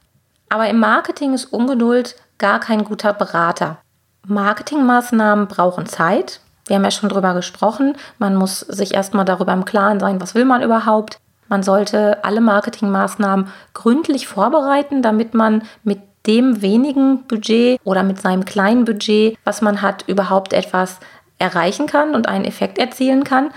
Aber 0.49 0.69
im 0.69 0.81
Marketing 0.81 1.35
ist 1.35 1.53
Ungeduld 1.53 2.17
gar 2.43 2.61
kein 2.61 2.85
guter 2.85 3.15
Berater. 3.15 3.79
Marketingmaßnahmen 4.27 5.47
brauchen 5.47 5.87
Zeit. 5.87 6.41
Wir 6.67 6.77
haben 6.77 6.85
ja 6.85 6.91
schon 6.91 7.09
drüber 7.09 7.35
gesprochen. 7.35 7.97
Man 8.19 8.35
muss 8.35 8.61
sich 8.61 8.95
erstmal 8.95 9.25
darüber 9.25 9.53
im 9.53 9.65
Klaren 9.65 10.01
sein, 10.01 10.21
was 10.21 10.35
will 10.35 10.45
man 10.45 10.63
überhaupt. 10.63 11.19
Man 11.49 11.63
sollte 11.63 12.25
alle 12.25 12.41
Marketingmaßnahmen 12.41 13.49
gründlich 13.75 14.27
vorbereiten, 14.27 15.03
damit 15.03 15.35
man 15.35 15.63
mit 15.85 16.01
dem 16.27 16.63
wenigen 16.63 17.25
Budget 17.27 17.81
oder 17.85 18.03
mit 18.03 18.21
seinem 18.21 18.45
kleinen 18.45 18.85
Budget, 18.85 19.39
was 19.45 19.63
man 19.63 19.81
hat, 19.81 20.05
überhaupt 20.09 20.53
etwas 20.53 20.99
erreichen 21.39 21.87
kann 21.87 22.15
und 22.15 22.29
einen 22.29 22.45
Effekt 22.45 22.79
erzielen 22.79 23.25
kann. 23.25 23.51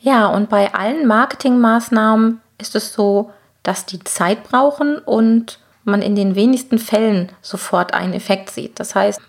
Ja, 0.00 0.26
und 0.26 0.48
bei 0.48 0.74
allen 0.74 1.06
Marketingmaßnahmen 1.06 2.40
ist 2.58 2.76
es 2.76 2.92
so, 2.92 3.30
dass 3.62 3.86
die 3.86 4.02
Zeit 4.04 4.44
brauchen 4.44 4.98
und 4.98 5.58
man 5.84 6.02
in 6.02 6.14
den 6.14 6.34
wenigsten 6.34 6.78
Fällen 6.78 7.30
sofort 7.40 7.94
einen 7.94 8.12
Effekt 8.12 8.50
sieht. 8.50 8.78
Das 8.78 8.94
heißt, 8.94 9.20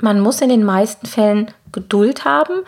man 0.00 0.20
muss 0.20 0.40
in 0.40 0.48
den 0.48 0.64
meisten 0.64 1.06
Fällen 1.06 1.50
Geduld 1.72 2.24
haben, 2.24 2.62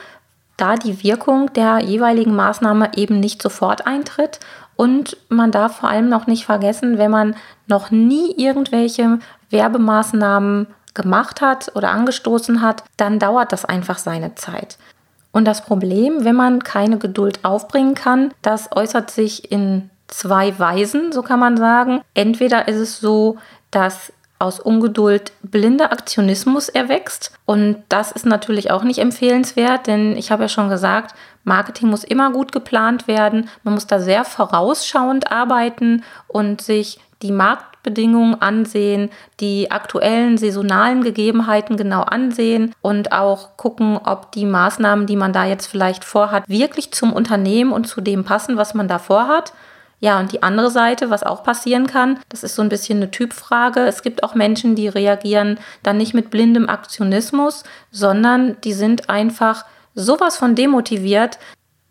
da 0.56 0.74
die 0.76 1.02
Wirkung 1.02 1.52
der 1.52 1.80
jeweiligen 1.80 2.34
Maßnahme 2.34 2.90
eben 2.96 3.20
nicht 3.20 3.42
sofort 3.42 3.86
eintritt. 3.86 4.40
Und 4.76 5.16
man 5.28 5.50
darf 5.50 5.78
vor 5.78 5.88
allem 5.88 6.08
noch 6.08 6.26
nicht 6.26 6.44
vergessen, 6.44 6.98
wenn 6.98 7.10
man 7.10 7.36
noch 7.66 7.90
nie 7.90 8.34
irgendwelche 8.36 9.18
Werbemaßnahmen 9.50 10.66
gemacht 10.94 11.40
hat 11.40 11.72
oder 11.74 11.90
angestoßen 11.90 12.60
hat, 12.60 12.82
dann 12.96 13.18
dauert 13.18 13.52
das 13.52 13.64
einfach 13.64 13.98
seine 13.98 14.34
Zeit. 14.34 14.78
Und 15.30 15.44
das 15.44 15.64
Problem, 15.64 16.24
wenn 16.24 16.34
man 16.34 16.62
keine 16.64 16.98
Geduld 16.98 17.44
aufbringen 17.44 17.94
kann, 17.94 18.32
das 18.42 18.70
äußert 18.74 19.10
sich 19.10 19.52
in 19.52 19.90
zwei 20.08 20.58
Weisen, 20.58 21.12
so 21.12 21.22
kann 21.22 21.40
man 21.40 21.56
sagen. 21.56 22.00
Entweder 22.14 22.68
ist 22.68 22.76
es 22.76 23.00
so, 23.00 23.38
dass 23.70 24.12
aus 24.38 24.60
Ungeduld 24.60 25.32
blinder 25.42 25.92
Aktionismus 25.92 26.68
erwächst. 26.68 27.32
Und 27.44 27.82
das 27.88 28.12
ist 28.12 28.24
natürlich 28.24 28.70
auch 28.70 28.84
nicht 28.84 28.98
empfehlenswert, 28.98 29.86
denn 29.86 30.16
ich 30.16 30.30
habe 30.30 30.44
ja 30.44 30.48
schon 30.48 30.68
gesagt, 30.68 31.14
Marketing 31.44 31.88
muss 31.88 32.04
immer 32.04 32.30
gut 32.30 32.52
geplant 32.52 33.08
werden. 33.08 33.48
Man 33.64 33.74
muss 33.74 33.86
da 33.86 33.98
sehr 33.98 34.24
vorausschauend 34.24 35.32
arbeiten 35.32 36.04
und 36.28 36.60
sich 36.60 37.00
die 37.22 37.32
Marktbedingungen 37.32 38.40
ansehen, 38.40 39.10
die 39.40 39.72
aktuellen 39.72 40.38
saisonalen 40.38 41.02
Gegebenheiten 41.02 41.76
genau 41.76 42.02
ansehen 42.02 42.72
und 42.80 43.10
auch 43.10 43.56
gucken, 43.56 43.98
ob 44.04 44.30
die 44.32 44.46
Maßnahmen, 44.46 45.06
die 45.06 45.16
man 45.16 45.32
da 45.32 45.44
jetzt 45.44 45.66
vielleicht 45.66 46.04
vorhat, 46.04 46.48
wirklich 46.48 46.92
zum 46.92 47.12
Unternehmen 47.12 47.72
und 47.72 47.86
zu 47.86 48.00
dem 48.00 48.24
passen, 48.24 48.56
was 48.56 48.74
man 48.74 48.86
da 48.86 49.00
vorhat. 49.00 49.52
Ja, 50.00 50.20
und 50.20 50.32
die 50.32 50.42
andere 50.42 50.70
Seite, 50.70 51.10
was 51.10 51.24
auch 51.24 51.42
passieren 51.42 51.86
kann, 51.86 52.20
das 52.28 52.44
ist 52.44 52.54
so 52.54 52.62
ein 52.62 52.68
bisschen 52.68 52.98
eine 52.98 53.10
Typfrage. 53.10 53.80
Es 53.80 54.02
gibt 54.02 54.22
auch 54.22 54.34
Menschen, 54.34 54.76
die 54.76 54.88
reagieren 54.88 55.58
dann 55.82 55.96
nicht 55.96 56.14
mit 56.14 56.30
blindem 56.30 56.68
Aktionismus, 56.68 57.64
sondern 57.90 58.60
die 58.62 58.74
sind 58.74 59.10
einfach 59.10 59.64
sowas 59.94 60.36
von 60.36 60.54
demotiviert, 60.54 61.38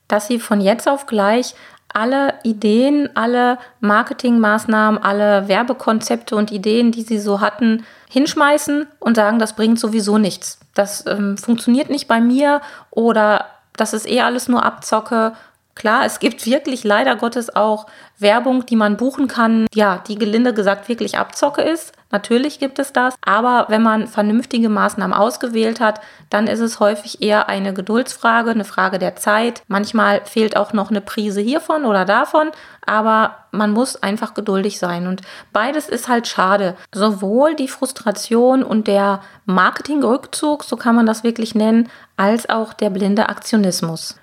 dass 0.08 0.28
sie 0.28 0.40
von 0.40 0.62
jetzt 0.62 0.88
auf 0.88 1.06
gleich 1.06 1.54
alle 1.90 2.36
Ideen, 2.44 3.10
alle 3.16 3.58
Marketingmaßnahmen, 3.80 5.02
alle 5.02 5.48
Werbekonzepte 5.48 6.36
und 6.36 6.52
Ideen, 6.52 6.92
die 6.92 7.02
sie 7.02 7.20
so 7.20 7.42
hatten, 7.42 7.86
hinschmeißen 8.10 8.88
und 9.00 9.16
sagen, 9.16 9.40
das 9.40 9.56
bringt 9.56 9.80
sowieso 9.80 10.18
nichts. 10.18 10.60
Das 10.74 11.06
ähm, 11.08 11.38
funktioniert 11.38 11.90
nicht 11.90 12.08
bei 12.08 12.22
mir 12.22 12.62
oder 12.92 13.46
das 13.76 13.94
ist 13.94 14.08
eh 14.08 14.22
alles 14.22 14.48
nur 14.48 14.64
Abzocke 14.64 15.34
Klar, 15.78 16.06
es 16.06 16.18
gibt 16.18 16.48
wirklich 16.48 16.84
leider 16.84 17.16
Gottes 17.16 17.56
auch 17.56 17.86
Werbung, 18.18 18.66
die 18.66 18.76
man 18.76 18.98
buchen 18.98 19.28
kann, 19.28 19.68
ja, 19.76 20.00
die 20.08 20.16
gelinde 20.16 20.56
gesagt 20.56 20.90
wirklich 20.90 21.20
Abzocke 21.20 21.62
ist. 21.62 21.94
Natürlich 22.10 22.58
gibt 22.58 22.80
es 22.80 22.94
das, 22.94 23.14
aber 23.24 23.68
wenn 23.70 23.84
man 23.84 24.08
vernünftige 24.08 24.70
Maßnahmen 24.70 25.16
ausgewählt 25.16 25.80
hat, 25.80 26.02
dann 26.32 26.48
ist 26.48 26.62
es 26.62 26.80
häufig 26.80 27.22
eher 27.22 27.48
eine 27.48 27.76
Geduldsfrage, 27.76 28.50
eine 28.50 28.64
Frage 28.64 28.98
der 28.98 29.18
Zeit. 29.18 29.62
Manchmal 29.68 30.22
fehlt 30.26 30.58
auch 30.58 30.74
noch 30.74 30.90
eine 30.90 31.02
Prise 31.02 31.42
hiervon 31.42 31.86
oder 31.86 32.06
davon, 32.06 32.50
aber 32.84 33.36
man 33.52 33.70
muss 33.70 34.02
einfach 34.02 34.34
geduldig 34.34 34.80
sein 34.80 35.06
und 35.06 35.22
beides 35.54 35.90
ist 35.90 36.08
halt 36.08 36.28
schade. 36.28 36.76
Sowohl 36.92 37.54
die 37.54 37.68
Frustration 37.68 38.64
und 38.64 38.88
der 38.88 39.22
Marketingrückzug, 39.46 40.64
so 40.64 40.76
kann 40.76 40.96
man 40.96 41.06
das 41.06 41.24
wirklich 41.24 41.54
nennen, 41.54 41.88
als 42.16 42.50
auch 42.50 42.74
der 42.74 42.90
blinde 42.90 43.30
Aktionismus. 43.30 44.16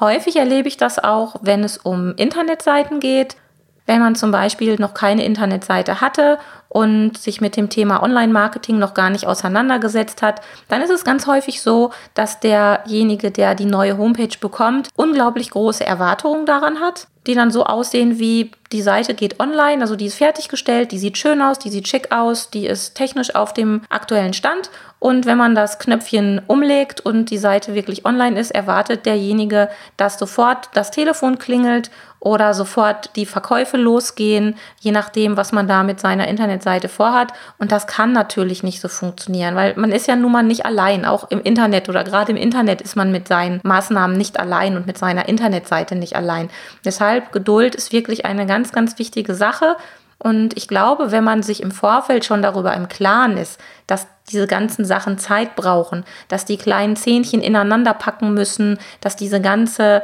Häufig 0.00 0.36
erlebe 0.36 0.66
ich 0.66 0.78
das 0.78 0.98
auch, 0.98 1.36
wenn 1.42 1.62
es 1.62 1.76
um 1.76 2.14
Internetseiten 2.16 3.00
geht. 3.00 3.36
Wenn 3.84 4.00
man 4.00 4.14
zum 4.14 4.30
Beispiel 4.30 4.76
noch 4.76 4.94
keine 4.94 5.24
Internetseite 5.24 6.00
hatte 6.00 6.38
und 6.68 7.18
sich 7.18 7.40
mit 7.40 7.56
dem 7.56 7.68
Thema 7.68 8.02
Online-Marketing 8.02 8.78
noch 8.78 8.94
gar 8.94 9.10
nicht 9.10 9.26
auseinandergesetzt 9.26 10.22
hat, 10.22 10.40
dann 10.68 10.80
ist 10.80 10.90
es 10.90 11.04
ganz 11.04 11.26
häufig 11.26 11.60
so, 11.60 11.90
dass 12.14 12.40
derjenige, 12.40 13.30
der 13.30 13.54
die 13.54 13.64
neue 13.66 13.98
Homepage 13.98 14.38
bekommt, 14.40 14.88
unglaublich 14.96 15.50
große 15.50 15.84
Erwartungen 15.84 16.46
daran 16.46 16.80
hat, 16.80 17.08
die 17.30 17.36
dann 17.36 17.52
so 17.52 17.64
aussehen 17.64 18.18
wie 18.18 18.50
die 18.72 18.82
Seite 18.82 19.14
geht 19.14 19.38
online, 19.38 19.82
also 19.82 19.94
die 19.94 20.06
ist 20.06 20.16
fertiggestellt, 20.16 20.90
die 20.90 20.98
sieht 20.98 21.16
schön 21.16 21.40
aus, 21.42 21.60
die 21.60 21.70
sieht 21.70 21.86
schick 21.86 22.12
aus, 22.12 22.50
die 22.50 22.66
ist 22.66 22.94
technisch 22.94 23.34
auf 23.34 23.54
dem 23.54 23.82
aktuellen 23.88 24.32
Stand. 24.32 24.70
Und 24.98 25.26
wenn 25.26 25.38
man 25.38 25.54
das 25.54 25.78
Knöpfchen 25.78 26.42
umlegt 26.46 27.00
und 27.00 27.30
die 27.30 27.38
Seite 27.38 27.74
wirklich 27.74 28.04
online 28.04 28.38
ist, 28.38 28.50
erwartet 28.50 29.06
derjenige, 29.06 29.70
dass 29.96 30.18
sofort 30.18 30.68
das 30.74 30.90
Telefon 30.90 31.38
klingelt 31.38 31.90
oder 32.20 32.52
sofort 32.52 33.16
die 33.16 33.24
Verkäufe 33.24 33.78
losgehen, 33.78 34.56
je 34.78 34.92
nachdem, 34.92 35.38
was 35.38 35.52
man 35.52 35.66
da 35.66 35.82
mit 35.82 36.00
seiner 36.00 36.28
Internetseite 36.28 36.90
vorhat. 36.90 37.32
Und 37.58 37.72
das 37.72 37.86
kann 37.86 38.12
natürlich 38.12 38.62
nicht 38.62 38.80
so 38.80 38.88
funktionieren, 38.88 39.56
weil 39.56 39.74
man 39.76 39.90
ist 39.90 40.06
ja 40.06 40.16
nun 40.16 40.32
mal 40.32 40.42
nicht 40.42 40.66
allein. 40.66 41.06
Auch 41.06 41.30
im 41.30 41.40
Internet 41.42 41.88
oder 41.88 42.04
gerade 42.04 42.32
im 42.32 42.36
Internet 42.36 42.82
ist 42.82 42.94
man 42.94 43.10
mit 43.10 43.26
seinen 43.26 43.60
Maßnahmen 43.62 44.18
nicht 44.18 44.38
allein 44.38 44.76
und 44.76 44.86
mit 44.86 44.98
seiner 44.98 45.28
Internetseite 45.28 45.96
nicht 45.96 46.14
allein. 46.14 46.50
Deshalb 46.84 47.19
Geduld 47.32 47.74
ist 47.74 47.92
wirklich 47.92 48.24
eine 48.24 48.46
ganz 48.46 48.60
ganz, 48.60 48.72
ganz 48.72 48.98
wichtige 48.98 49.34
Sache. 49.34 49.76
Und 50.18 50.54
ich 50.56 50.68
glaube, 50.68 51.12
wenn 51.12 51.24
man 51.24 51.42
sich 51.42 51.62
im 51.62 51.70
Vorfeld 51.70 52.26
schon 52.26 52.42
darüber 52.42 52.74
im 52.74 52.88
Klaren 52.88 53.38
ist, 53.38 53.58
dass 53.86 54.06
diese 54.30 54.46
ganzen 54.46 54.84
Sachen 54.84 55.18
Zeit 55.18 55.56
brauchen, 55.56 56.04
dass 56.28 56.44
die 56.44 56.58
kleinen 56.58 56.94
Zähnchen 56.94 57.40
ineinander 57.40 57.94
packen 57.94 58.34
müssen, 58.34 58.78
dass 59.00 59.16
diese 59.16 59.40
ganze 59.40 60.02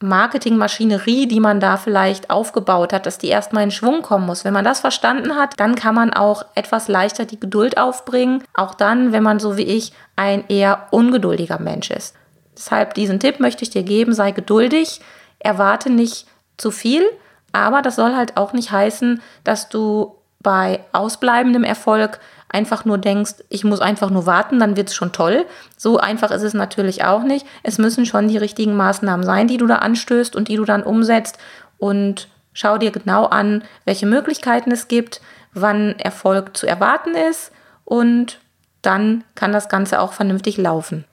Marketingmaschinerie, 0.00 1.28
die 1.28 1.38
man 1.38 1.60
da 1.60 1.76
vielleicht 1.76 2.30
aufgebaut 2.30 2.92
hat, 2.92 3.06
dass 3.06 3.18
die 3.18 3.28
erstmal 3.28 3.62
in 3.62 3.70
Schwung 3.70 4.02
kommen 4.02 4.26
muss. 4.26 4.44
Wenn 4.44 4.52
man 4.52 4.64
das 4.64 4.80
verstanden 4.80 5.36
hat, 5.36 5.60
dann 5.60 5.76
kann 5.76 5.94
man 5.94 6.12
auch 6.12 6.44
etwas 6.56 6.88
leichter 6.88 7.24
die 7.24 7.38
Geduld 7.38 7.78
aufbringen. 7.78 8.42
Auch 8.54 8.74
dann, 8.74 9.12
wenn 9.12 9.22
man 9.22 9.38
so 9.38 9.56
wie 9.56 9.62
ich 9.62 9.92
ein 10.16 10.44
eher 10.48 10.88
ungeduldiger 10.90 11.60
Mensch 11.60 11.90
ist. 11.90 12.16
Deshalb 12.56 12.94
diesen 12.94 13.20
Tipp 13.20 13.38
möchte 13.38 13.62
ich 13.62 13.70
dir 13.70 13.84
geben, 13.84 14.12
sei 14.12 14.32
geduldig, 14.32 15.00
erwarte 15.38 15.90
nicht 15.90 16.26
zu 16.56 16.70
viel, 16.70 17.04
aber 17.52 17.82
das 17.82 17.96
soll 17.96 18.14
halt 18.14 18.36
auch 18.36 18.52
nicht 18.52 18.70
heißen, 18.70 19.22
dass 19.44 19.68
du 19.68 20.16
bei 20.40 20.80
ausbleibendem 20.92 21.64
Erfolg 21.64 22.20
einfach 22.48 22.84
nur 22.84 22.98
denkst, 22.98 23.36
ich 23.48 23.64
muss 23.64 23.80
einfach 23.80 24.10
nur 24.10 24.26
warten, 24.26 24.60
dann 24.60 24.76
wird 24.76 24.88
es 24.88 24.94
schon 24.94 25.10
toll. 25.10 25.44
So 25.76 25.98
einfach 25.98 26.30
ist 26.30 26.42
es 26.42 26.54
natürlich 26.54 27.04
auch 27.04 27.24
nicht. 27.24 27.44
Es 27.64 27.78
müssen 27.78 28.06
schon 28.06 28.28
die 28.28 28.36
richtigen 28.36 28.76
Maßnahmen 28.76 29.26
sein, 29.26 29.48
die 29.48 29.56
du 29.56 29.66
da 29.66 29.76
anstößt 29.76 30.36
und 30.36 30.48
die 30.48 30.56
du 30.56 30.64
dann 30.64 30.84
umsetzt. 30.84 31.38
Und 31.78 32.28
schau 32.52 32.78
dir 32.78 32.92
genau 32.92 33.24
an, 33.24 33.64
welche 33.84 34.06
Möglichkeiten 34.06 34.70
es 34.70 34.86
gibt, 34.86 35.20
wann 35.52 35.98
Erfolg 35.98 36.56
zu 36.56 36.66
erwarten 36.66 37.14
ist 37.14 37.50
und 37.84 38.38
dann 38.82 39.24
kann 39.34 39.52
das 39.52 39.68
Ganze 39.68 40.00
auch 40.00 40.12
vernünftig 40.12 40.56
laufen. 40.56 41.04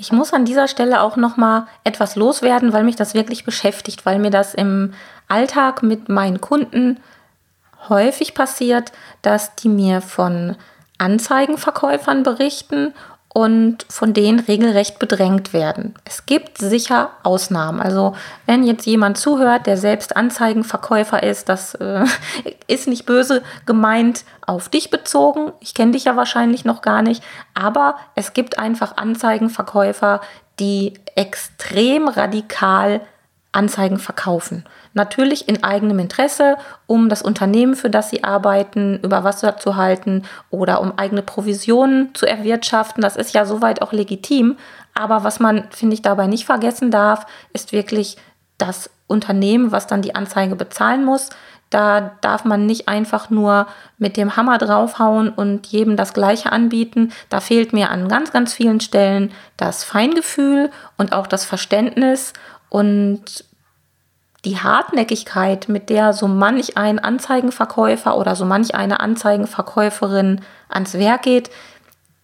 Ich 0.00 0.12
muss 0.12 0.32
an 0.32 0.46
dieser 0.46 0.66
Stelle 0.66 1.02
auch 1.02 1.16
noch 1.16 1.36
mal 1.36 1.66
etwas 1.84 2.16
loswerden, 2.16 2.72
weil 2.72 2.84
mich 2.84 2.96
das 2.96 3.12
wirklich 3.12 3.44
beschäftigt, 3.44 4.06
weil 4.06 4.18
mir 4.18 4.30
das 4.30 4.54
im 4.54 4.94
Alltag 5.28 5.82
mit 5.82 6.08
meinen 6.08 6.40
Kunden 6.40 7.00
häufig 7.90 8.32
passiert, 8.32 8.92
dass 9.20 9.54
die 9.56 9.68
mir 9.68 10.00
von 10.00 10.56
Anzeigenverkäufern 10.96 12.22
berichten 12.22 12.94
und 13.32 13.86
von 13.88 14.12
denen 14.12 14.40
regelrecht 14.40 14.98
bedrängt 14.98 15.52
werden. 15.52 15.94
Es 16.04 16.26
gibt 16.26 16.58
sicher 16.58 17.10
Ausnahmen. 17.22 17.80
Also 17.80 18.16
wenn 18.46 18.64
jetzt 18.64 18.86
jemand 18.86 19.18
zuhört, 19.18 19.66
der 19.66 19.76
selbst 19.76 20.16
Anzeigenverkäufer 20.16 21.22
ist, 21.22 21.48
das 21.48 21.74
äh, 21.76 22.04
ist 22.66 22.88
nicht 22.88 23.06
böse 23.06 23.42
gemeint 23.66 24.24
auf 24.46 24.68
dich 24.68 24.90
bezogen. 24.90 25.52
Ich 25.60 25.74
kenne 25.74 25.92
dich 25.92 26.04
ja 26.04 26.16
wahrscheinlich 26.16 26.64
noch 26.64 26.82
gar 26.82 27.02
nicht. 27.02 27.22
Aber 27.54 27.96
es 28.16 28.32
gibt 28.32 28.58
einfach 28.58 28.96
Anzeigenverkäufer, 28.96 30.20
die 30.58 30.94
extrem 31.14 32.08
radikal 32.08 33.00
Anzeigen 33.52 33.98
verkaufen. 33.98 34.64
Natürlich 34.94 35.48
in 35.48 35.64
eigenem 35.64 35.98
Interesse, 35.98 36.56
um 36.86 37.08
das 37.08 37.22
Unternehmen, 37.22 37.74
für 37.74 37.90
das 37.90 38.10
sie 38.10 38.22
arbeiten, 38.22 39.00
über 39.02 39.24
Wasser 39.24 39.56
zu 39.56 39.76
halten 39.76 40.22
oder 40.50 40.80
um 40.80 40.96
eigene 40.96 41.22
Provisionen 41.22 42.14
zu 42.14 42.26
erwirtschaften. 42.26 43.02
Das 43.02 43.16
ist 43.16 43.34
ja 43.34 43.44
soweit 43.44 43.82
auch 43.82 43.92
legitim. 43.92 44.56
Aber 44.94 45.24
was 45.24 45.40
man, 45.40 45.64
finde 45.70 45.94
ich, 45.94 46.02
dabei 46.02 46.26
nicht 46.28 46.44
vergessen 46.44 46.90
darf, 46.90 47.26
ist 47.52 47.72
wirklich 47.72 48.16
das 48.58 48.90
Unternehmen, 49.06 49.72
was 49.72 49.86
dann 49.86 50.02
die 50.02 50.14
Anzeige 50.14 50.54
bezahlen 50.54 51.04
muss. 51.04 51.30
Da 51.70 52.16
darf 52.20 52.44
man 52.44 52.66
nicht 52.66 52.88
einfach 52.88 53.30
nur 53.30 53.66
mit 53.96 54.16
dem 54.16 54.36
Hammer 54.36 54.58
draufhauen 54.58 55.28
und 55.28 55.68
jedem 55.68 55.96
das 55.96 56.14
Gleiche 56.14 56.50
anbieten. 56.50 57.12
Da 57.28 57.40
fehlt 57.40 57.72
mir 57.72 57.90
an 57.90 58.08
ganz, 58.08 58.32
ganz 58.32 58.52
vielen 58.52 58.80
Stellen 58.80 59.32
das 59.56 59.84
Feingefühl 59.84 60.70
und 60.98 61.12
auch 61.12 61.28
das 61.28 61.44
Verständnis 61.44 62.32
und 62.70 63.44
die 64.46 64.56
Hartnäckigkeit, 64.56 65.68
mit 65.68 65.90
der 65.90 66.14
so 66.14 66.26
manch 66.26 66.78
ein 66.78 66.98
Anzeigenverkäufer 66.98 68.16
oder 68.16 68.34
so 68.34 68.46
manch 68.46 68.74
eine 68.74 69.00
Anzeigenverkäuferin 69.00 70.40
ans 70.68 70.94
Werk 70.94 71.22
geht, 71.22 71.50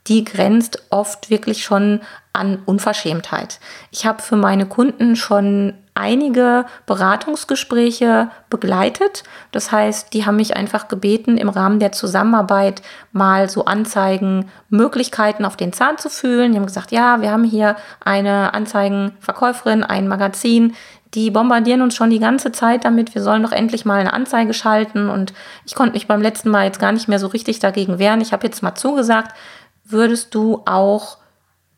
die 0.08 0.24
grenzt 0.24 0.82
oft 0.90 1.30
wirklich 1.30 1.64
schon 1.64 2.00
an 2.32 2.58
Unverschämtheit. 2.64 3.60
Ich 3.90 4.06
habe 4.06 4.22
für 4.22 4.36
meine 4.36 4.66
Kunden 4.66 5.16
schon 5.16 5.74
einige 5.94 6.66
Beratungsgespräche 6.84 8.28
begleitet. 8.50 9.24
Das 9.50 9.72
heißt, 9.72 10.12
die 10.12 10.26
haben 10.26 10.36
mich 10.36 10.54
einfach 10.54 10.88
gebeten, 10.88 11.38
im 11.38 11.48
Rahmen 11.48 11.80
der 11.80 11.92
Zusammenarbeit 11.92 12.82
mal 13.12 13.48
so 13.48 13.64
Anzeigen, 13.64 14.50
Möglichkeiten 14.68 15.46
auf 15.46 15.56
den 15.56 15.72
Zahn 15.72 15.96
zu 15.96 16.10
fühlen. 16.10 16.52
Die 16.52 16.58
haben 16.58 16.66
gesagt, 16.66 16.92
ja, 16.92 17.22
wir 17.22 17.30
haben 17.30 17.44
hier 17.44 17.76
eine 18.04 18.52
Anzeigenverkäuferin, 18.52 19.82
ein 19.82 20.06
Magazin, 20.06 20.74
die 21.14 21.30
bombardieren 21.30 21.80
uns 21.80 21.96
schon 21.96 22.10
die 22.10 22.18
ganze 22.18 22.52
Zeit 22.52 22.84
damit, 22.84 23.14
wir 23.14 23.22
sollen 23.22 23.42
doch 23.42 23.52
endlich 23.52 23.86
mal 23.86 24.00
eine 24.00 24.12
Anzeige 24.12 24.52
schalten. 24.52 25.08
Und 25.08 25.32
ich 25.64 25.74
konnte 25.74 25.94
mich 25.94 26.06
beim 26.06 26.20
letzten 26.20 26.50
Mal 26.50 26.66
jetzt 26.66 26.78
gar 26.78 26.92
nicht 26.92 27.08
mehr 27.08 27.18
so 27.18 27.28
richtig 27.28 27.58
dagegen 27.58 27.98
wehren. 27.98 28.20
Ich 28.20 28.34
habe 28.34 28.46
jetzt 28.46 28.62
mal 28.62 28.74
zugesagt, 28.74 29.34
würdest 29.88 30.34
du 30.34 30.62
auch 30.66 31.18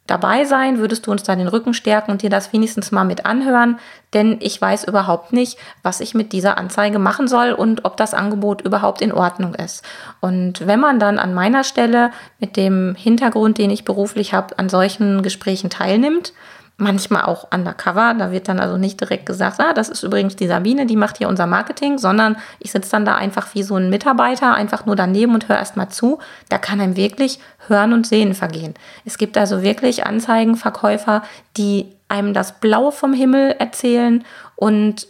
dabei 0.09 0.45
sein? 0.45 0.79
Würdest 0.79 1.07
du 1.07 1.13
uns 1.13 1.23
da 1.23 1.37
den 1.37 1.49
Rücken 1.49 1.75
stärken 1.75 2.11
und 2.11 2.23
dir 2.23 2.31
das 2.31 2.53
wenigstens 2.53 2.91
mal 2.91 3.05
mit 3.05 3.27
anhören? 3.27 3.79
Denn 4.15 4.39
ich 4.41 4.61
weiß 4.61 4.85
überhaupt 4.85 5.33
nicht, 5.33 5.59
was 5.83 6.01
ich 6.01 6.15
mit 6.15 6.33
dieser 6.33 6.59
Anzeige 6.59 6.99
machen 6.99 7.29
soll 7.29 7.53
und 7.53 7.85
ob 7.85 7.97
das 7.97 8.15
Angebot 8.15 8.63
überhaupt 8.63 9.03
in 9.03 9.13
Ordnung 9.13 9.55
ist. 9.55 9.85
Und 10.21 10.67
wenn 10.67 10.81
man 10.81 10.99
dann 10.99 11.19
an 11.19 11.35
meiner 11.35 11.63
Stelle 11.63 12.11
mit 12.41 12.57
dem 12.57 12.95
Hintergrund, 12.97 13.59
den 13.59 13.71
ich 13.71 13.85
beruflich 13.85 14.33
habe, 14.33 14.59
an 14.59 14.69
solchen 14.69 15.23
Gesprächen 15.23 15.71
teilnimmt, 15.71 16.33
manchmal 16.79 17.25
auch 17.25 17.49
undercover. 17.53 18.15
Da 18.17 18.31
wird 18.31 18.49
dann 18.49 18.61
also 18.61 18.79
nicht 18.79 19.01
direkt 19.01 19.27
gesagt, 19.27 19.61
ah, 19.61 19.75
das 19.75 19.89
ist 19.89 20.05
übrigens 20.05 20.37
die 20.37 20.47
Sabine, 20.47 20.87
die 20.87 20.97
macht 20.97 21.19
hier 21.19 21.29
unser 21.29 21.47
Marketing, 21.47 21.99
sondern 21.99 22.37
ich 22.61 22.71
sitze 22.71 22.93
dann 22.93 23.05
da 23.05 23.17
einfach 23.17 23.55
wie 23.55 23.65
so 23.65 23.77
ein 23.77 23.91
Mitarbeiter, 23.91 24.55
einfach 24.55 24.87
nur 24.87 24.97
daneben 24.97 25.35
und 25.35 25.49
höre 25.49 25.59
erstmal 25.59 25.91
zu. 25.91 26.21
Da 26.49 26.57
kann 26.57 26.81
einem 26.81 26.97
wirklich 26.97 27.41
Hören 27.67 27.93
und 27.93 28.07
Sehen 28.07 28.35
vergehen. 28.35 28.75
Es 29.05 29.19
gibt 29.19 29.37
also 29.37 29.63
wirklich 29.63 30.07
Anzeigenverkäufer, 30.07 31.23
die 31.57 31.93
einem 32.09 32.33
das 32.33 32.61
Blaue 32.61 32.93
vom 32.93 33.13
Himmel 33.13 33.57
erzählen 33.59 34.25
und 34.57 35.09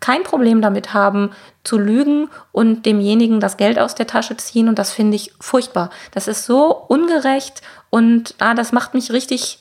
kein 0.00 0.22
Problem 0.22 0.62
damit 0.62 0.94
haben, 0.94 1.30
zu 1.64 1.78
lügen 1.78 2.30
und 2.52 2.86
demjenigen 2.86 3.40
das 3.40 3.56
Geld 3.56 3.78
aus 3.78 3.96
der 3.96 4.06
Tasche 4.06 4.36
ziehen. 4.36 4.68
Und 4.68 4.78
das 4.78 4.92
finde 4.92 5.16
ich 5.16 5.32
furchtbar. 5.40 5.90
Das 6.12 6.28
ist 6.28 6.46
so 6.46 6.74
ungerecht 6.74 7.62
und 7.90 8.36
ah, 8.38 8.54
das 8.54 8.70
macht 8.70 8.94
mich 8.94 9.10
richtig 9.12 9.58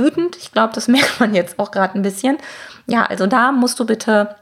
wütend. 0.00 0.36
Ich 0.36 0.52
glaube, 0.52 0.74
das 0.74 0.88
merkt 0.96 1.20
man 1.20 1.34
jetzt 1.34 1.58
auch 1.58 1.70
gerade 1.70 1.94
ein 1.94 2.02
bisschen. 2.02 2.38
Ja, 2.86 3.04
also 3.04 3.26
da 3.26 3.52
musst 3.52 3.78
du 3.78 3.86
bitte 3.86 4.34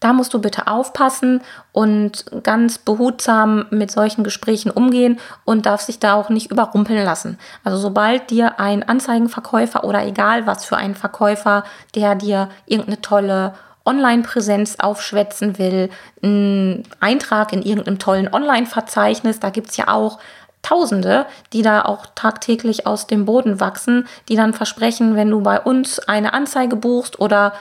da 0.00 0.12
musst 0.12 0.32
du 0.32 0.40
bitte 0.40 0.68
aufpassen 0.68 1.40
und 1.72 2.24
ganz 2.44 2.78
behutsam 2.78 3.66
mit 3.70 3.90
solchen 3.90 4.22
Gesprächen 4.22 4.70
umgehen 4.70 5.18
und 5.44 5.66
darfst 5.66 5.88
dich 5.88 5.98
da 5.98 6.14
auch 6.14 6.28
nicht 6.28 6.50
überrumpeln 6.50 7.04
lassen. 7.04 7.38
Also 7.64 7.78
sobald 7.78 8.30
dir 8.30 8.60
ein 8.60 8.82
Anzeigenverkäufer 8.82 9.84
oder 9.84 10.06
egal 10.06 10.46
was 10.46 10.64
für 10.64 10.76
ein 10.76 10.94
Verkäufer, 10.94 11.64
der 11.94 12.14
dir 12.14 12.48
irgendeine 12.66 13.00
tolle 13.00 13.54
Online-Präsenz 13.84 14.76
aufschwätzen 14.78 15.58
will, 15.58 15.90
ein 16.22 16.84
Eintrag 17.00 17.52
in 17.52 17.62
irgendeinem 17.62 17.98
tollen 17.98 18.32
Online-Verzeichnis, 18.32 19.40
da 19.40 19.50
gibt 19.50 19.70
es 19.70 19.76
ja 19.78 19.88
auch 19.88 20.18
Tausende, 20.62 21.26
die 21.52 21.62
da 21.62 21.82
auch 21.82 22.06
tagtäglich 22.14 22.86
aus 22.86 23.06
dem 23.06 23.24
Boden 23.24 23.60
wachsen, 23.60 24.06
die 24.28 24.36
dann 24.36 24.52
versprechen, 24.52 25.16
wenn 25.16 25.30
du 25.30 25.40
bei 25.40 25.60
uns 25.60 25.98
eine 26.00 26.34
Anzeige 26.34 26.76
buchst 26.76 27.20
oder 27.20 27.52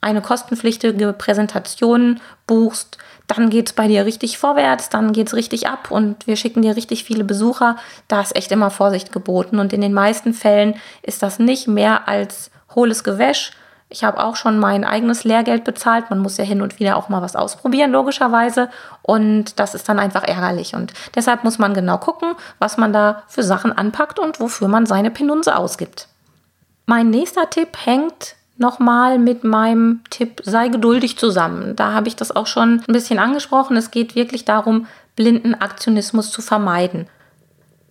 eine 0.00 0.20
kostenpflichtige 0.20 1.12
Präsentation 1.12 2.20
buchst, 2.46 2.98
dann 3.26 3.50
geht 3.50 3.66
es 3.66 3.72
bei 3.72 3.88
dir 3.88 4.04
richtig 4.04 4.38
vorwärts, 4.38 4.88
dann 4.88 5.12
geht 5.12 5.28
es 5.28 5.34
richtig 5.34 5.66
ab 5.66 5.90
und 5.90 6.26
wir 6.26 6.36
schicken 6.36 6.62
dir 6.62 6.76
richtig 6.76 7.02
viele 7.04 7.24
Besucher. 7.24 7.76
Da 8.06 8.20
ist 8.20 8.36
echt 8.36 8.52
immer 8.52 8.70
Vorsicht 8.70 9.12
geboten 9.12 9.58
und 9.58 9.72
in 9.72 9.80
den 9.80 9.92
meisten 9.92 10.32
Fällen 10.32 10.74
ist 11.02 11.22
das 11.22 11.38
nicht 11.38 11.66
mehr 11.66 12.06
als 12.06 12.50
hohles 12.74 13.02
Gewäsch 13.02 13.50
ich 13.88 14.02
habe 14.02 14.22
auch 14.22 14.34
schon 14.34 14.58
mein 14.58 14.84
eigenes 14.84 15.24
Lehrgeld 15.24 15.64
bezahlt. 15.64 16.10
Man 16.10 16.18
muss 16.18 16.36
ja 16.38 16.44
hin 16.44 16.60
und 16.60 16.80
wieder 16.80 16.96
auch 16.96 17.08
mal 17.08 17.22
was 17.22 17.36
ausprobieren, 17.36 17.92
logischerweise. 17.92 18.68
Und 19.02 19.60
das 19.60 19.74
ist 19.74 19.88
dann 19.88 20.00
einfach 20.00 20.24
ärgerlich. 20.24 20.74
Und 20.74 20.92
deshalb 21.14 21.44
muss 21.44 21.58
man 21.58 21.72
genau 21.72 21.98
gucken, 21.98 22.34
was 22.58 22.76
man 22.78 22.92
da 22.92 23.22
für 23.28 23.44
Sachen 23.44 23.72
anpackt 23.72 24.18
und 24.18 24.40
wofür 24.40 24.66
man 24.66 24.86
seine 24.86 25.10
Penunse 25.10 25.56
ausgibt. 25.56 26.08
Mein 26.86 27.10
nächster 27.10 27.48
Tipp 27.48 27.76
hängt 27.84 28.34
nochmal 28.58 29.18
mit 29.18 29.44
meinem 29.44 30.02
Tipp 30.10 30.40
sei 30.44 30.68
geduldig 30.68 31.18
zusammen. 31.18 31.76
Da 31.76 31.92
habe 31.92 32.08
ich 32.08 32.16
das 32.16 32.34
auch 32.34 32.46
schon 32.46 32.82
ein 32.88 32.92
bisschen 32.92 33.18
angesprochen. 33.18 33.76
Es 33.76 33.92
geht 33.92 34.16
wirklich 34.16 34.44
darum, 34.44 34.86
blinden 35.14 35.54
Aktionismus 35.54 36.30
zu 36.30 36.42
vermeiden. 36.42 37.08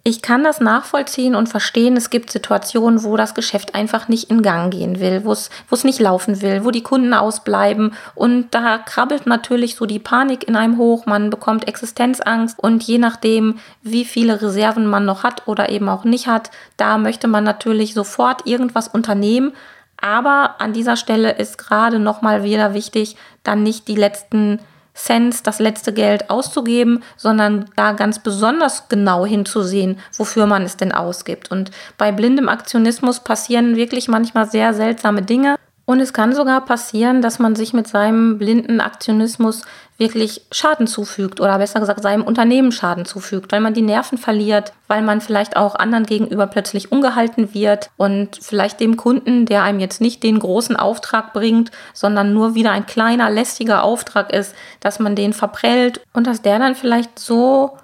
Ich 0.08 0.22
kann 0.22 0.44
das 0.44 0.62
nachvollziehen 0.62 1.34
und 1.34 1.50
verstehen. 1.50 1.98
Es 1.98 2.12
gibt 2.12 2.30
Situationen, 2.30 3.04
wo 3.04 3.18
das 3.18 3.34
Geschäft 3.34 3.74
einfach 3.74 4.08
nicht 4.08 4.30
in 4.30 4.44
Gang 4.44 4.72
gehen 4.72 5.00
will, 5.00 5.26
wo 5.26 5.32
es, 5.32 5.50
nicht 5.84 6.00
laufen 6.00 6.44
will, 6.44 6.64
wo 6.64 6.70
die 6.70 6.84
Kunden 6.84 7.16
ausbleiben. 7.16 7.96
Und 8.14 8.54
da 8.54 8.78
krabbelt 8.78 9.26
natürlich 9.26 9.74
so 9.76 9.88
die 9.88 9.98
Panik 9.98 10.48
in 10.48 10.56
einem 10.56 10.78
hoch. 10.78 11.08
Man 11.08 11.32
bekommt 11.32 11.68
Existenzangst. 11.68 12.60
Und 12.60 12.84
je 12.84 13.00
nachdem, 13.00 13.58
wie 13.82 14.06
viele 14.06 14.40
Reserven 14.40 14.86
man 14.86 15.06
noch 15.06 15.24
hat 15.24 15.48
oder 15.48 15.70
eben 15.70 15.90
auch 15.90 16.04
nicht 16.04 16.28
hat, 16.28 16.52
da 16.78 17.00
möchte 17.00 17.28
man 17.28 17.44
natürlich 17.44 17.96
sofort 17.96 18.46
irgendwas 18.46 18.88
unternehmen. 18.88 19.54
Aber 20.00 20.62
an 20.62 20.72
dieser 20.72 20.98
Stelle 20.98 21.32
ist 21.32 21.58
gerade 21.58 21.98
nochmal 21.98 22.44
wieder 22.44 22.76
wichtig, 22.76 23.16
dann 23.42 23.64
nicht 23.64 23.88
die 23.88 23.96
letzten 23.96 24.60
Cents 24.96 25.44
das 25.44 25.60
letzte 25.60 25.94
Geld 25.94 26.30
auszugeben, 26.30 27.04
sondern 27.18 27.66
da 27.76 27.92
ganz 27.92 28.20
besonders 28.20 28.88
genau 28.88 29.26
hinzusehen, 29.26 30.00
wofür 30.18 30.46
man 30.46 30.64
es 30.64 30.78
denn 30.78 30.92
ausgibt. 30.94 31.52
Und 31.52 31.72
bei 31.98 32.12
blindem 32.12 32.50
Aktionismus 32.50 33.20
passieren 33.20 33.76
wirklich 33.76 34.08
manchmal 34.08 34.50
sehr 34.50 34.74
seltsame 34.74 35.22
Dinge. 35.22 35.58
Und 35.88 36.00
es 36.00 36.14
kann 36.14 36.34
sogar 36.34 36.66
passieren, 36.66 37.22
dass 37.22 37.38
man 37.38 37.56
sich 37.56 37.72
mit 37.72 37.88
seinem 37.88 38.40
blinden 38.40 38.82
Aktionismus 38.82 39.62
wirklich 39.98 40.42
Schaden 40.52 40.88
zufügt 40.88 41.40
oder 41.40 41.58
besser 41.60 41.80
gesagt 41.80 42.02
seinem 42.02 42.24
Unternehmen 42.24 42.72
Schaden 42.72 43.06
zufügt, 43.06 43.52
weil 43.52 43.62
man 43.62 43.76
die 43.76 43.84
Nerven 43.84 44.18
verliert, 44.18 44.74
weil 44.88 45.04
man 45.04 45.22
vielleicht 45.22 45.56
auch 45.56 45.76
anderen 45.76 46.06
gegenüber 46.06 46.48
plötzlich 46.48 46.92
ungehalten 46.92 47.54
wird 47.54 47.92
und 47.98 48.38
vielleicht 48.42 48.80
dem 48.80 48.98
Kunden, 48.98 49.46
der 49.46 49.62
einem 49.62 49.80
jetzt 49.80 50.02
nicht 50.02 50.24
den 50.24 50.40
großen 50.40 50.76
Auftrag 50.76 51.34
bringt, 51.34 51.72
sondern 51.94 52.34
nur 52.34 52.56
wieder 52.56 52.72
ein 52.72 52.88
kleiner 52.88 53.30
lästiger 53.30 53.84
Auftrag 53.84 54.34
ist, 54.34 54.56
dass 54.80 55.00
man 55.00 55.16
den 55.16 55.34
verprellt 55.34 56.02
und 56.14 56.26
dass 56.26 56.42
der 56.42 56.58
dann 56.58 56.76
vielleicht 56.76 57.20
so 57.20 57.78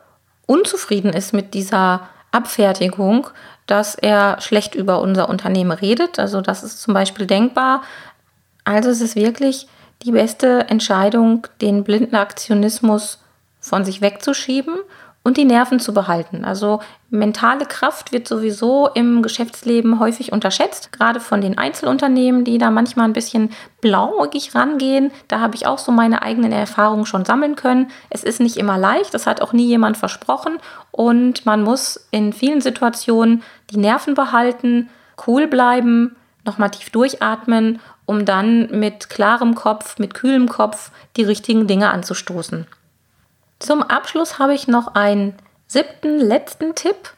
unzufrieden 0.48 1.14
ist 1.14 1.34
mit 1.34 1.54
dieser 1.54 2.02
Abfertigung, 2.32 3.28
dass 3.68 3.96
er 3.96 4.40
schlecht 4.42 4.76
über 4.76 5.02
unser 5.02 5.30
Unternehmen 5.30 5.72
redet. 5.72 6.20
Also 6.20 6.42
das 6.42 6.64
ist 6.64 6.82
zum 6.82 6.94
Beispiel 6.94 7.26
denkbar. 7.26 7.84
Also 8.64 8.90
es 8.90 9.02
ist 9.02 9.16
wirklich 9.16 9.68
die 10.04 10.12
beste 10.12 10.70
Entscheidung, 10.70 11.48
den 11.62 11.84
blinden 11.84 12.16
Aktionismus 12.16 13.20
von 13.60 13.86
sich 13.86 14.02
wegzuschieben 14.02 14.76
und 15.24 15.38
die 15.38 15.46
Nerven 15.46 15.80
zu 15.80 15.94
behalten. 15.94 16.44
Also 16.44 16.80
mentale 17.10 17.66
Kraft 17.66 18.12
wird 18.12 18.28
sowieso 18.28 18.88
im 18.88 19.22
Geschäftsleben 19.22 20.00
häufig 20.00 20.32
unterschätzt, 20.32 20.92
gerade 20.92 21.20
von 21.20 21.42
den 21.42 21.58
Einzelunternehmen, 21.58 22.44
die 22.44 22.58
da 22.58 22.72
manchmal 22.72 23.06
ein 23.06 23.14
bisschen 23.14 23.52
blauäugig 23.82 24.56
rangehen. 24.56 25.12
Da 25.28 25.40
habe 25.40 25.56
ich 25.56 25.68
auch 25.68 25.78
so 25.78 25.92
meine 25.92 26.24
eigenen 26.24 26.52
Erfahrungen 26.52 27.06
schon 27.06 27.26
sammeln 27.26 27.56
können. 27.56 27.92
Es 28.10 28.24
ist 28.24 28.40
nicht 28.40 28.58
immer 28.58 28.78
leicht, 28.78 29.14
das 29.14 29.28
hat 29.28 29.42
auch 29.42 29.54
nie 29.54 29.68
jemand 29.68 29.98
versprochen 29.98 30.58
und 30.92 31.46
man 31.46 31.64
muss 31.64 32.08
in 32.10 32.34
vielen 32.34 32.62
Situationen 32.62 33.44
die 33.70 33.78
Nerven 33.78 34.16
behalten, 34.16 34.90
cool 35.28 35.48
bleiben, 35.48 36.16
nochmal 36.46 36.72
tief 36.72 36.90
durchatmen, 36.90 37.80
um 38.06 38.26
dann 38.26 38.68
mit 38.72 39.10
klarem 39.10 39.54
Kopf, 39.54 40.00
mit 40.00 40.16
kühlem 40.16 40.50
Kopf 40.50 40.90
die 41.16 41.24
richtigen 41.24 41.68
Dinge 41.68 41.92
anzustoßen. 41.92 42.66
Zum 43.62 43.84
Abschluss 43.84 44.40
habe 44.40 44.56
ich 44.56 44.68
noch 44.68 44.96
einen 44.96 45.36
siebten, 45.68 46.20
letzten 46.20 46.74
Tipp. 46.74 47.14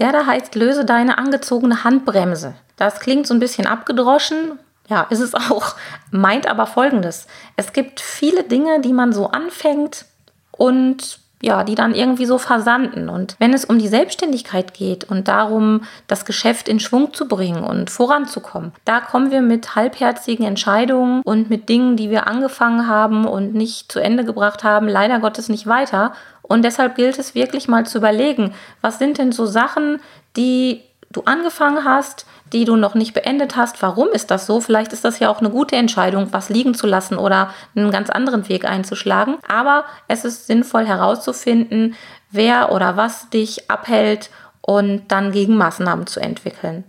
Der 0.00 0.10
da 0.12 0.26
heißt, 0.26 0.54
löse 0.56 0.84
deine 0.84 1.16
angezogene 1.16 1.84
Handbremse. 1.84 2.54
Das 2.76 2.98
klingt 3.00 3.26
so 3.26 3.34
ein 3.34 3.40
bisschen 3.40 3.66
abgedroschen. 3.66 4.58
Ja, 4.88 5.02
ist 5.10 5.20
es 5.20 5.34
auch. 5.34 5.76
Meint 6.10 6.48
aber 6.48 6.66
folgendes. 6.66 7.28
Es 7.56 7.72
gibt 7.72 8.00
viele 8.00 8.42
Dinge, 8.42 8.80
die 8.80 8.92
man 8.92 9.12
so 9.12 9.28
anfängt 9.28 10.06
und 10.50 11.20
ja, 11.42 11.64
die 11.64 11.74
dann 11.74 11.94
irgendwie 11.94 12.26
so 12.26 12.38
versanden. 12.38 13.08
Und 13.08 13.36
wenn 13.38 13.54
es 13.54 13.64
um 13.64 13.78
die 13.78 13.88
Selbstständigkeit 13.88 14.74
geht 14.74 15.04
und 15.04 15.28
darum, 15.28 15.82
das 16.06 16.24
Geschäft 16.24 16.68
in 16.68 16.80
Schwung 16.80 17.14
zu 17.14 17.28
bringen 17.28 17.64
und 17.64 17.90
voranzukommen, 17.90 18.72
da 18.84 19.00
kommen 19.00 19.30
wir 19.30 19.40
mit 19.40 19.74
halbherzigen 19.74 20.44
Entscheidungen 20.44 21.22
und 21.24 21.48
mit 21.48 21.68
Dingen, 21.68 21.96
die 21.96 22.10
wir 22.10 22.26
angefangen 22.26 22.86
haben 22.86 23.26
und 23.26 23.54
nicht 23.54 23.90
zu 23.90 24.00
Ende 24.00 24.24
gebracht 24.24 24.64
haben, 24.64 24.88
leider 24.88 25.18
Gottes 25.18 25.48
nicht 25.48 25.66
weiter. 25.66 26.12
Und 26.42 26.64
deshalb 26.64 26.96
gilt 26.96 27.18
es 27.18 27.34
wirklich 27.34 27.68
mal 27.68 27.86
zu 27.86 27.98
überlegen, 27.98 28.52
was 28.80 28.98
sind 28.98 29.18
denn 29.18 29.32
so 29.32 29.46
Sachen, 29.46 30.00
die 30.36 30.82
du 31.12 31.22
angefangen 31.22 31.84
hast, 31.84 32.24
die 32.52 32.64
du 32.64 32.76
noch 32.76 32.94
nicht 32.94 33.14
beendet 33.14 33.56
hast. 33.56 33.82
Warum 33.82 34.08
ist 34.08 34.30
das 34.30 34.46
so? 34.46 34.60
Vielleicht 34.60 34.92
ist 34.92 35.04
das 35.04 35.18
ja 35.18 35.28
auch 35.28 35.40
eine 35.40 35.50
gute 35.50 35.74
Entscheidung, 35.76 36.28
was 36.32 36.48
liegen 36.48 36.74
zu 36.74 36.86
lassen 36.86 37.18
oder 37.18 37.52
einen 37.74 37.90
ganz 37.90 38.10
anderen 38.10 38.48
Weg 38.48 38.64
einzuschlagen. 38.64 39.38
Aber 39.48 39.84
es 40.08 40.24
ist 40.24 40.46
sinnvoll 40.46 40.86
herauszufinden, 40.86 41.96
wer 42.30 42.72
oder 42.72 42.96
was 42.96 43.28
dich 43.30 43.70
abhält 43.70 44.30
und 44.60 45.08
dann 45.08 45.32
gegen 45.32 45.56
Maßnahmen 45.56 46.06
zu 46.06 46.20
entwickeln. 46.20 46.84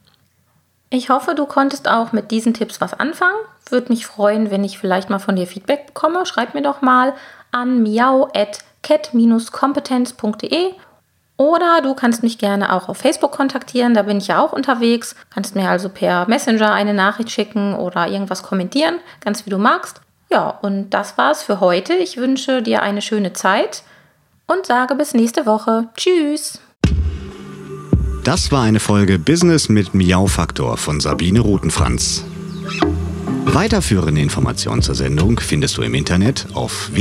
Ich 0.90 1.10
hoffe, 1.10 1.36
du 1.36 1.46
konntest 1.46 1.90
auch 1.90 2.12
mit 2.12 2.32
diesen 2.32 2.54
Tipps 2.54 2.82
was 2.82 2.94
anfangen. 2.94 3.40
Würde 3.70 3.94
mich 3.94 4.06
freuen, 4.06 4.52
wenn 4.52 4.64
ich 4.64 4.78
vielleicht 4.78 5.10
mal 5.10 5.20
von 5.20 5.38
dir 5.38 5.48
Feedback 5.48 5.88
bekomme. 5.88 6.26
Schreib 6.26 6.54
mir 6.54 6.62
doch 6.62 6.82
mal 6.82 7.14
an 7.52 7.82
miau.cat-kompetenz.de 7.82 10.74
oder 11.42 11.82
du 11.82 11.96
kannst 11.96 12.22
mich 12.22 12.38
gerne 12.38 12.72
auch 12.72 12.88
auf 12.88 12.98
Facebook 12.98 13.32
kontaktieren, 13.32 13.96
da 13.96 14.04
bin 14.04 14.20
ich 14.20 14.28
ja 14.28 14.40
auch 14.40 14.54
unterwegs. 14.54 15.16
Kannst 15.32 15.56
mir 15.56 15.68
also 15.70 15.90
per 15.90 16.30
Messenger 16.30 16.72
eine 16.72 16.94
Nachricht 16.94 17.32
schicken 17.32 17.74
oder 17.74 18.08
irgendwas 18.08 18.44
kommentieren, 18.44 19.00
ganz 19.22 19.44
wie 19.48 19.50
du 19.50 19.58
magst. 19.58 20.02
Ja, 20.32 20.50
und 20.62 20.92
das 20.92 21.18
war's 21.18 21.42
für 21.42 21.60
heute. 21.60 21.94
Ich 21.94 22.18
wünsche 22.18 22.62
dir 22.62 22.84
eine 22.84 23.02
schöne 23.02 23.34
Zeit 23.34 23.82
und 24.46 24.68
sage 24.68 24.94
bis 24.94 25.16
nächste 25.16 25.48
Woche. 25.48 25.90
Tschüss. 25.98 26.60
Das 28.24 28.52
war 28.52 28.62
eine 28.62 28.80
Folge 28.80 29.18
Business 29.18 29.68
mit 29.68 29.96
Miau 29.96 30.28
Faktor 30.28 30.78
von 30.78 31.00
Sabine 31.00 31.40
Rutenfranz. 31.40 32.24
Weiterführende 33.46 34.22
Informationen 34.22 34.84
zur 34.84 34.94
Sendung 34.94 35.40
findest 35.40 35.76
du 35.76 35.82
im 35.82 35.96
Internet 35.96 36.46
auf 36.54 36.92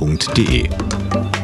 www.miau-faktor.de. 0.00 1.43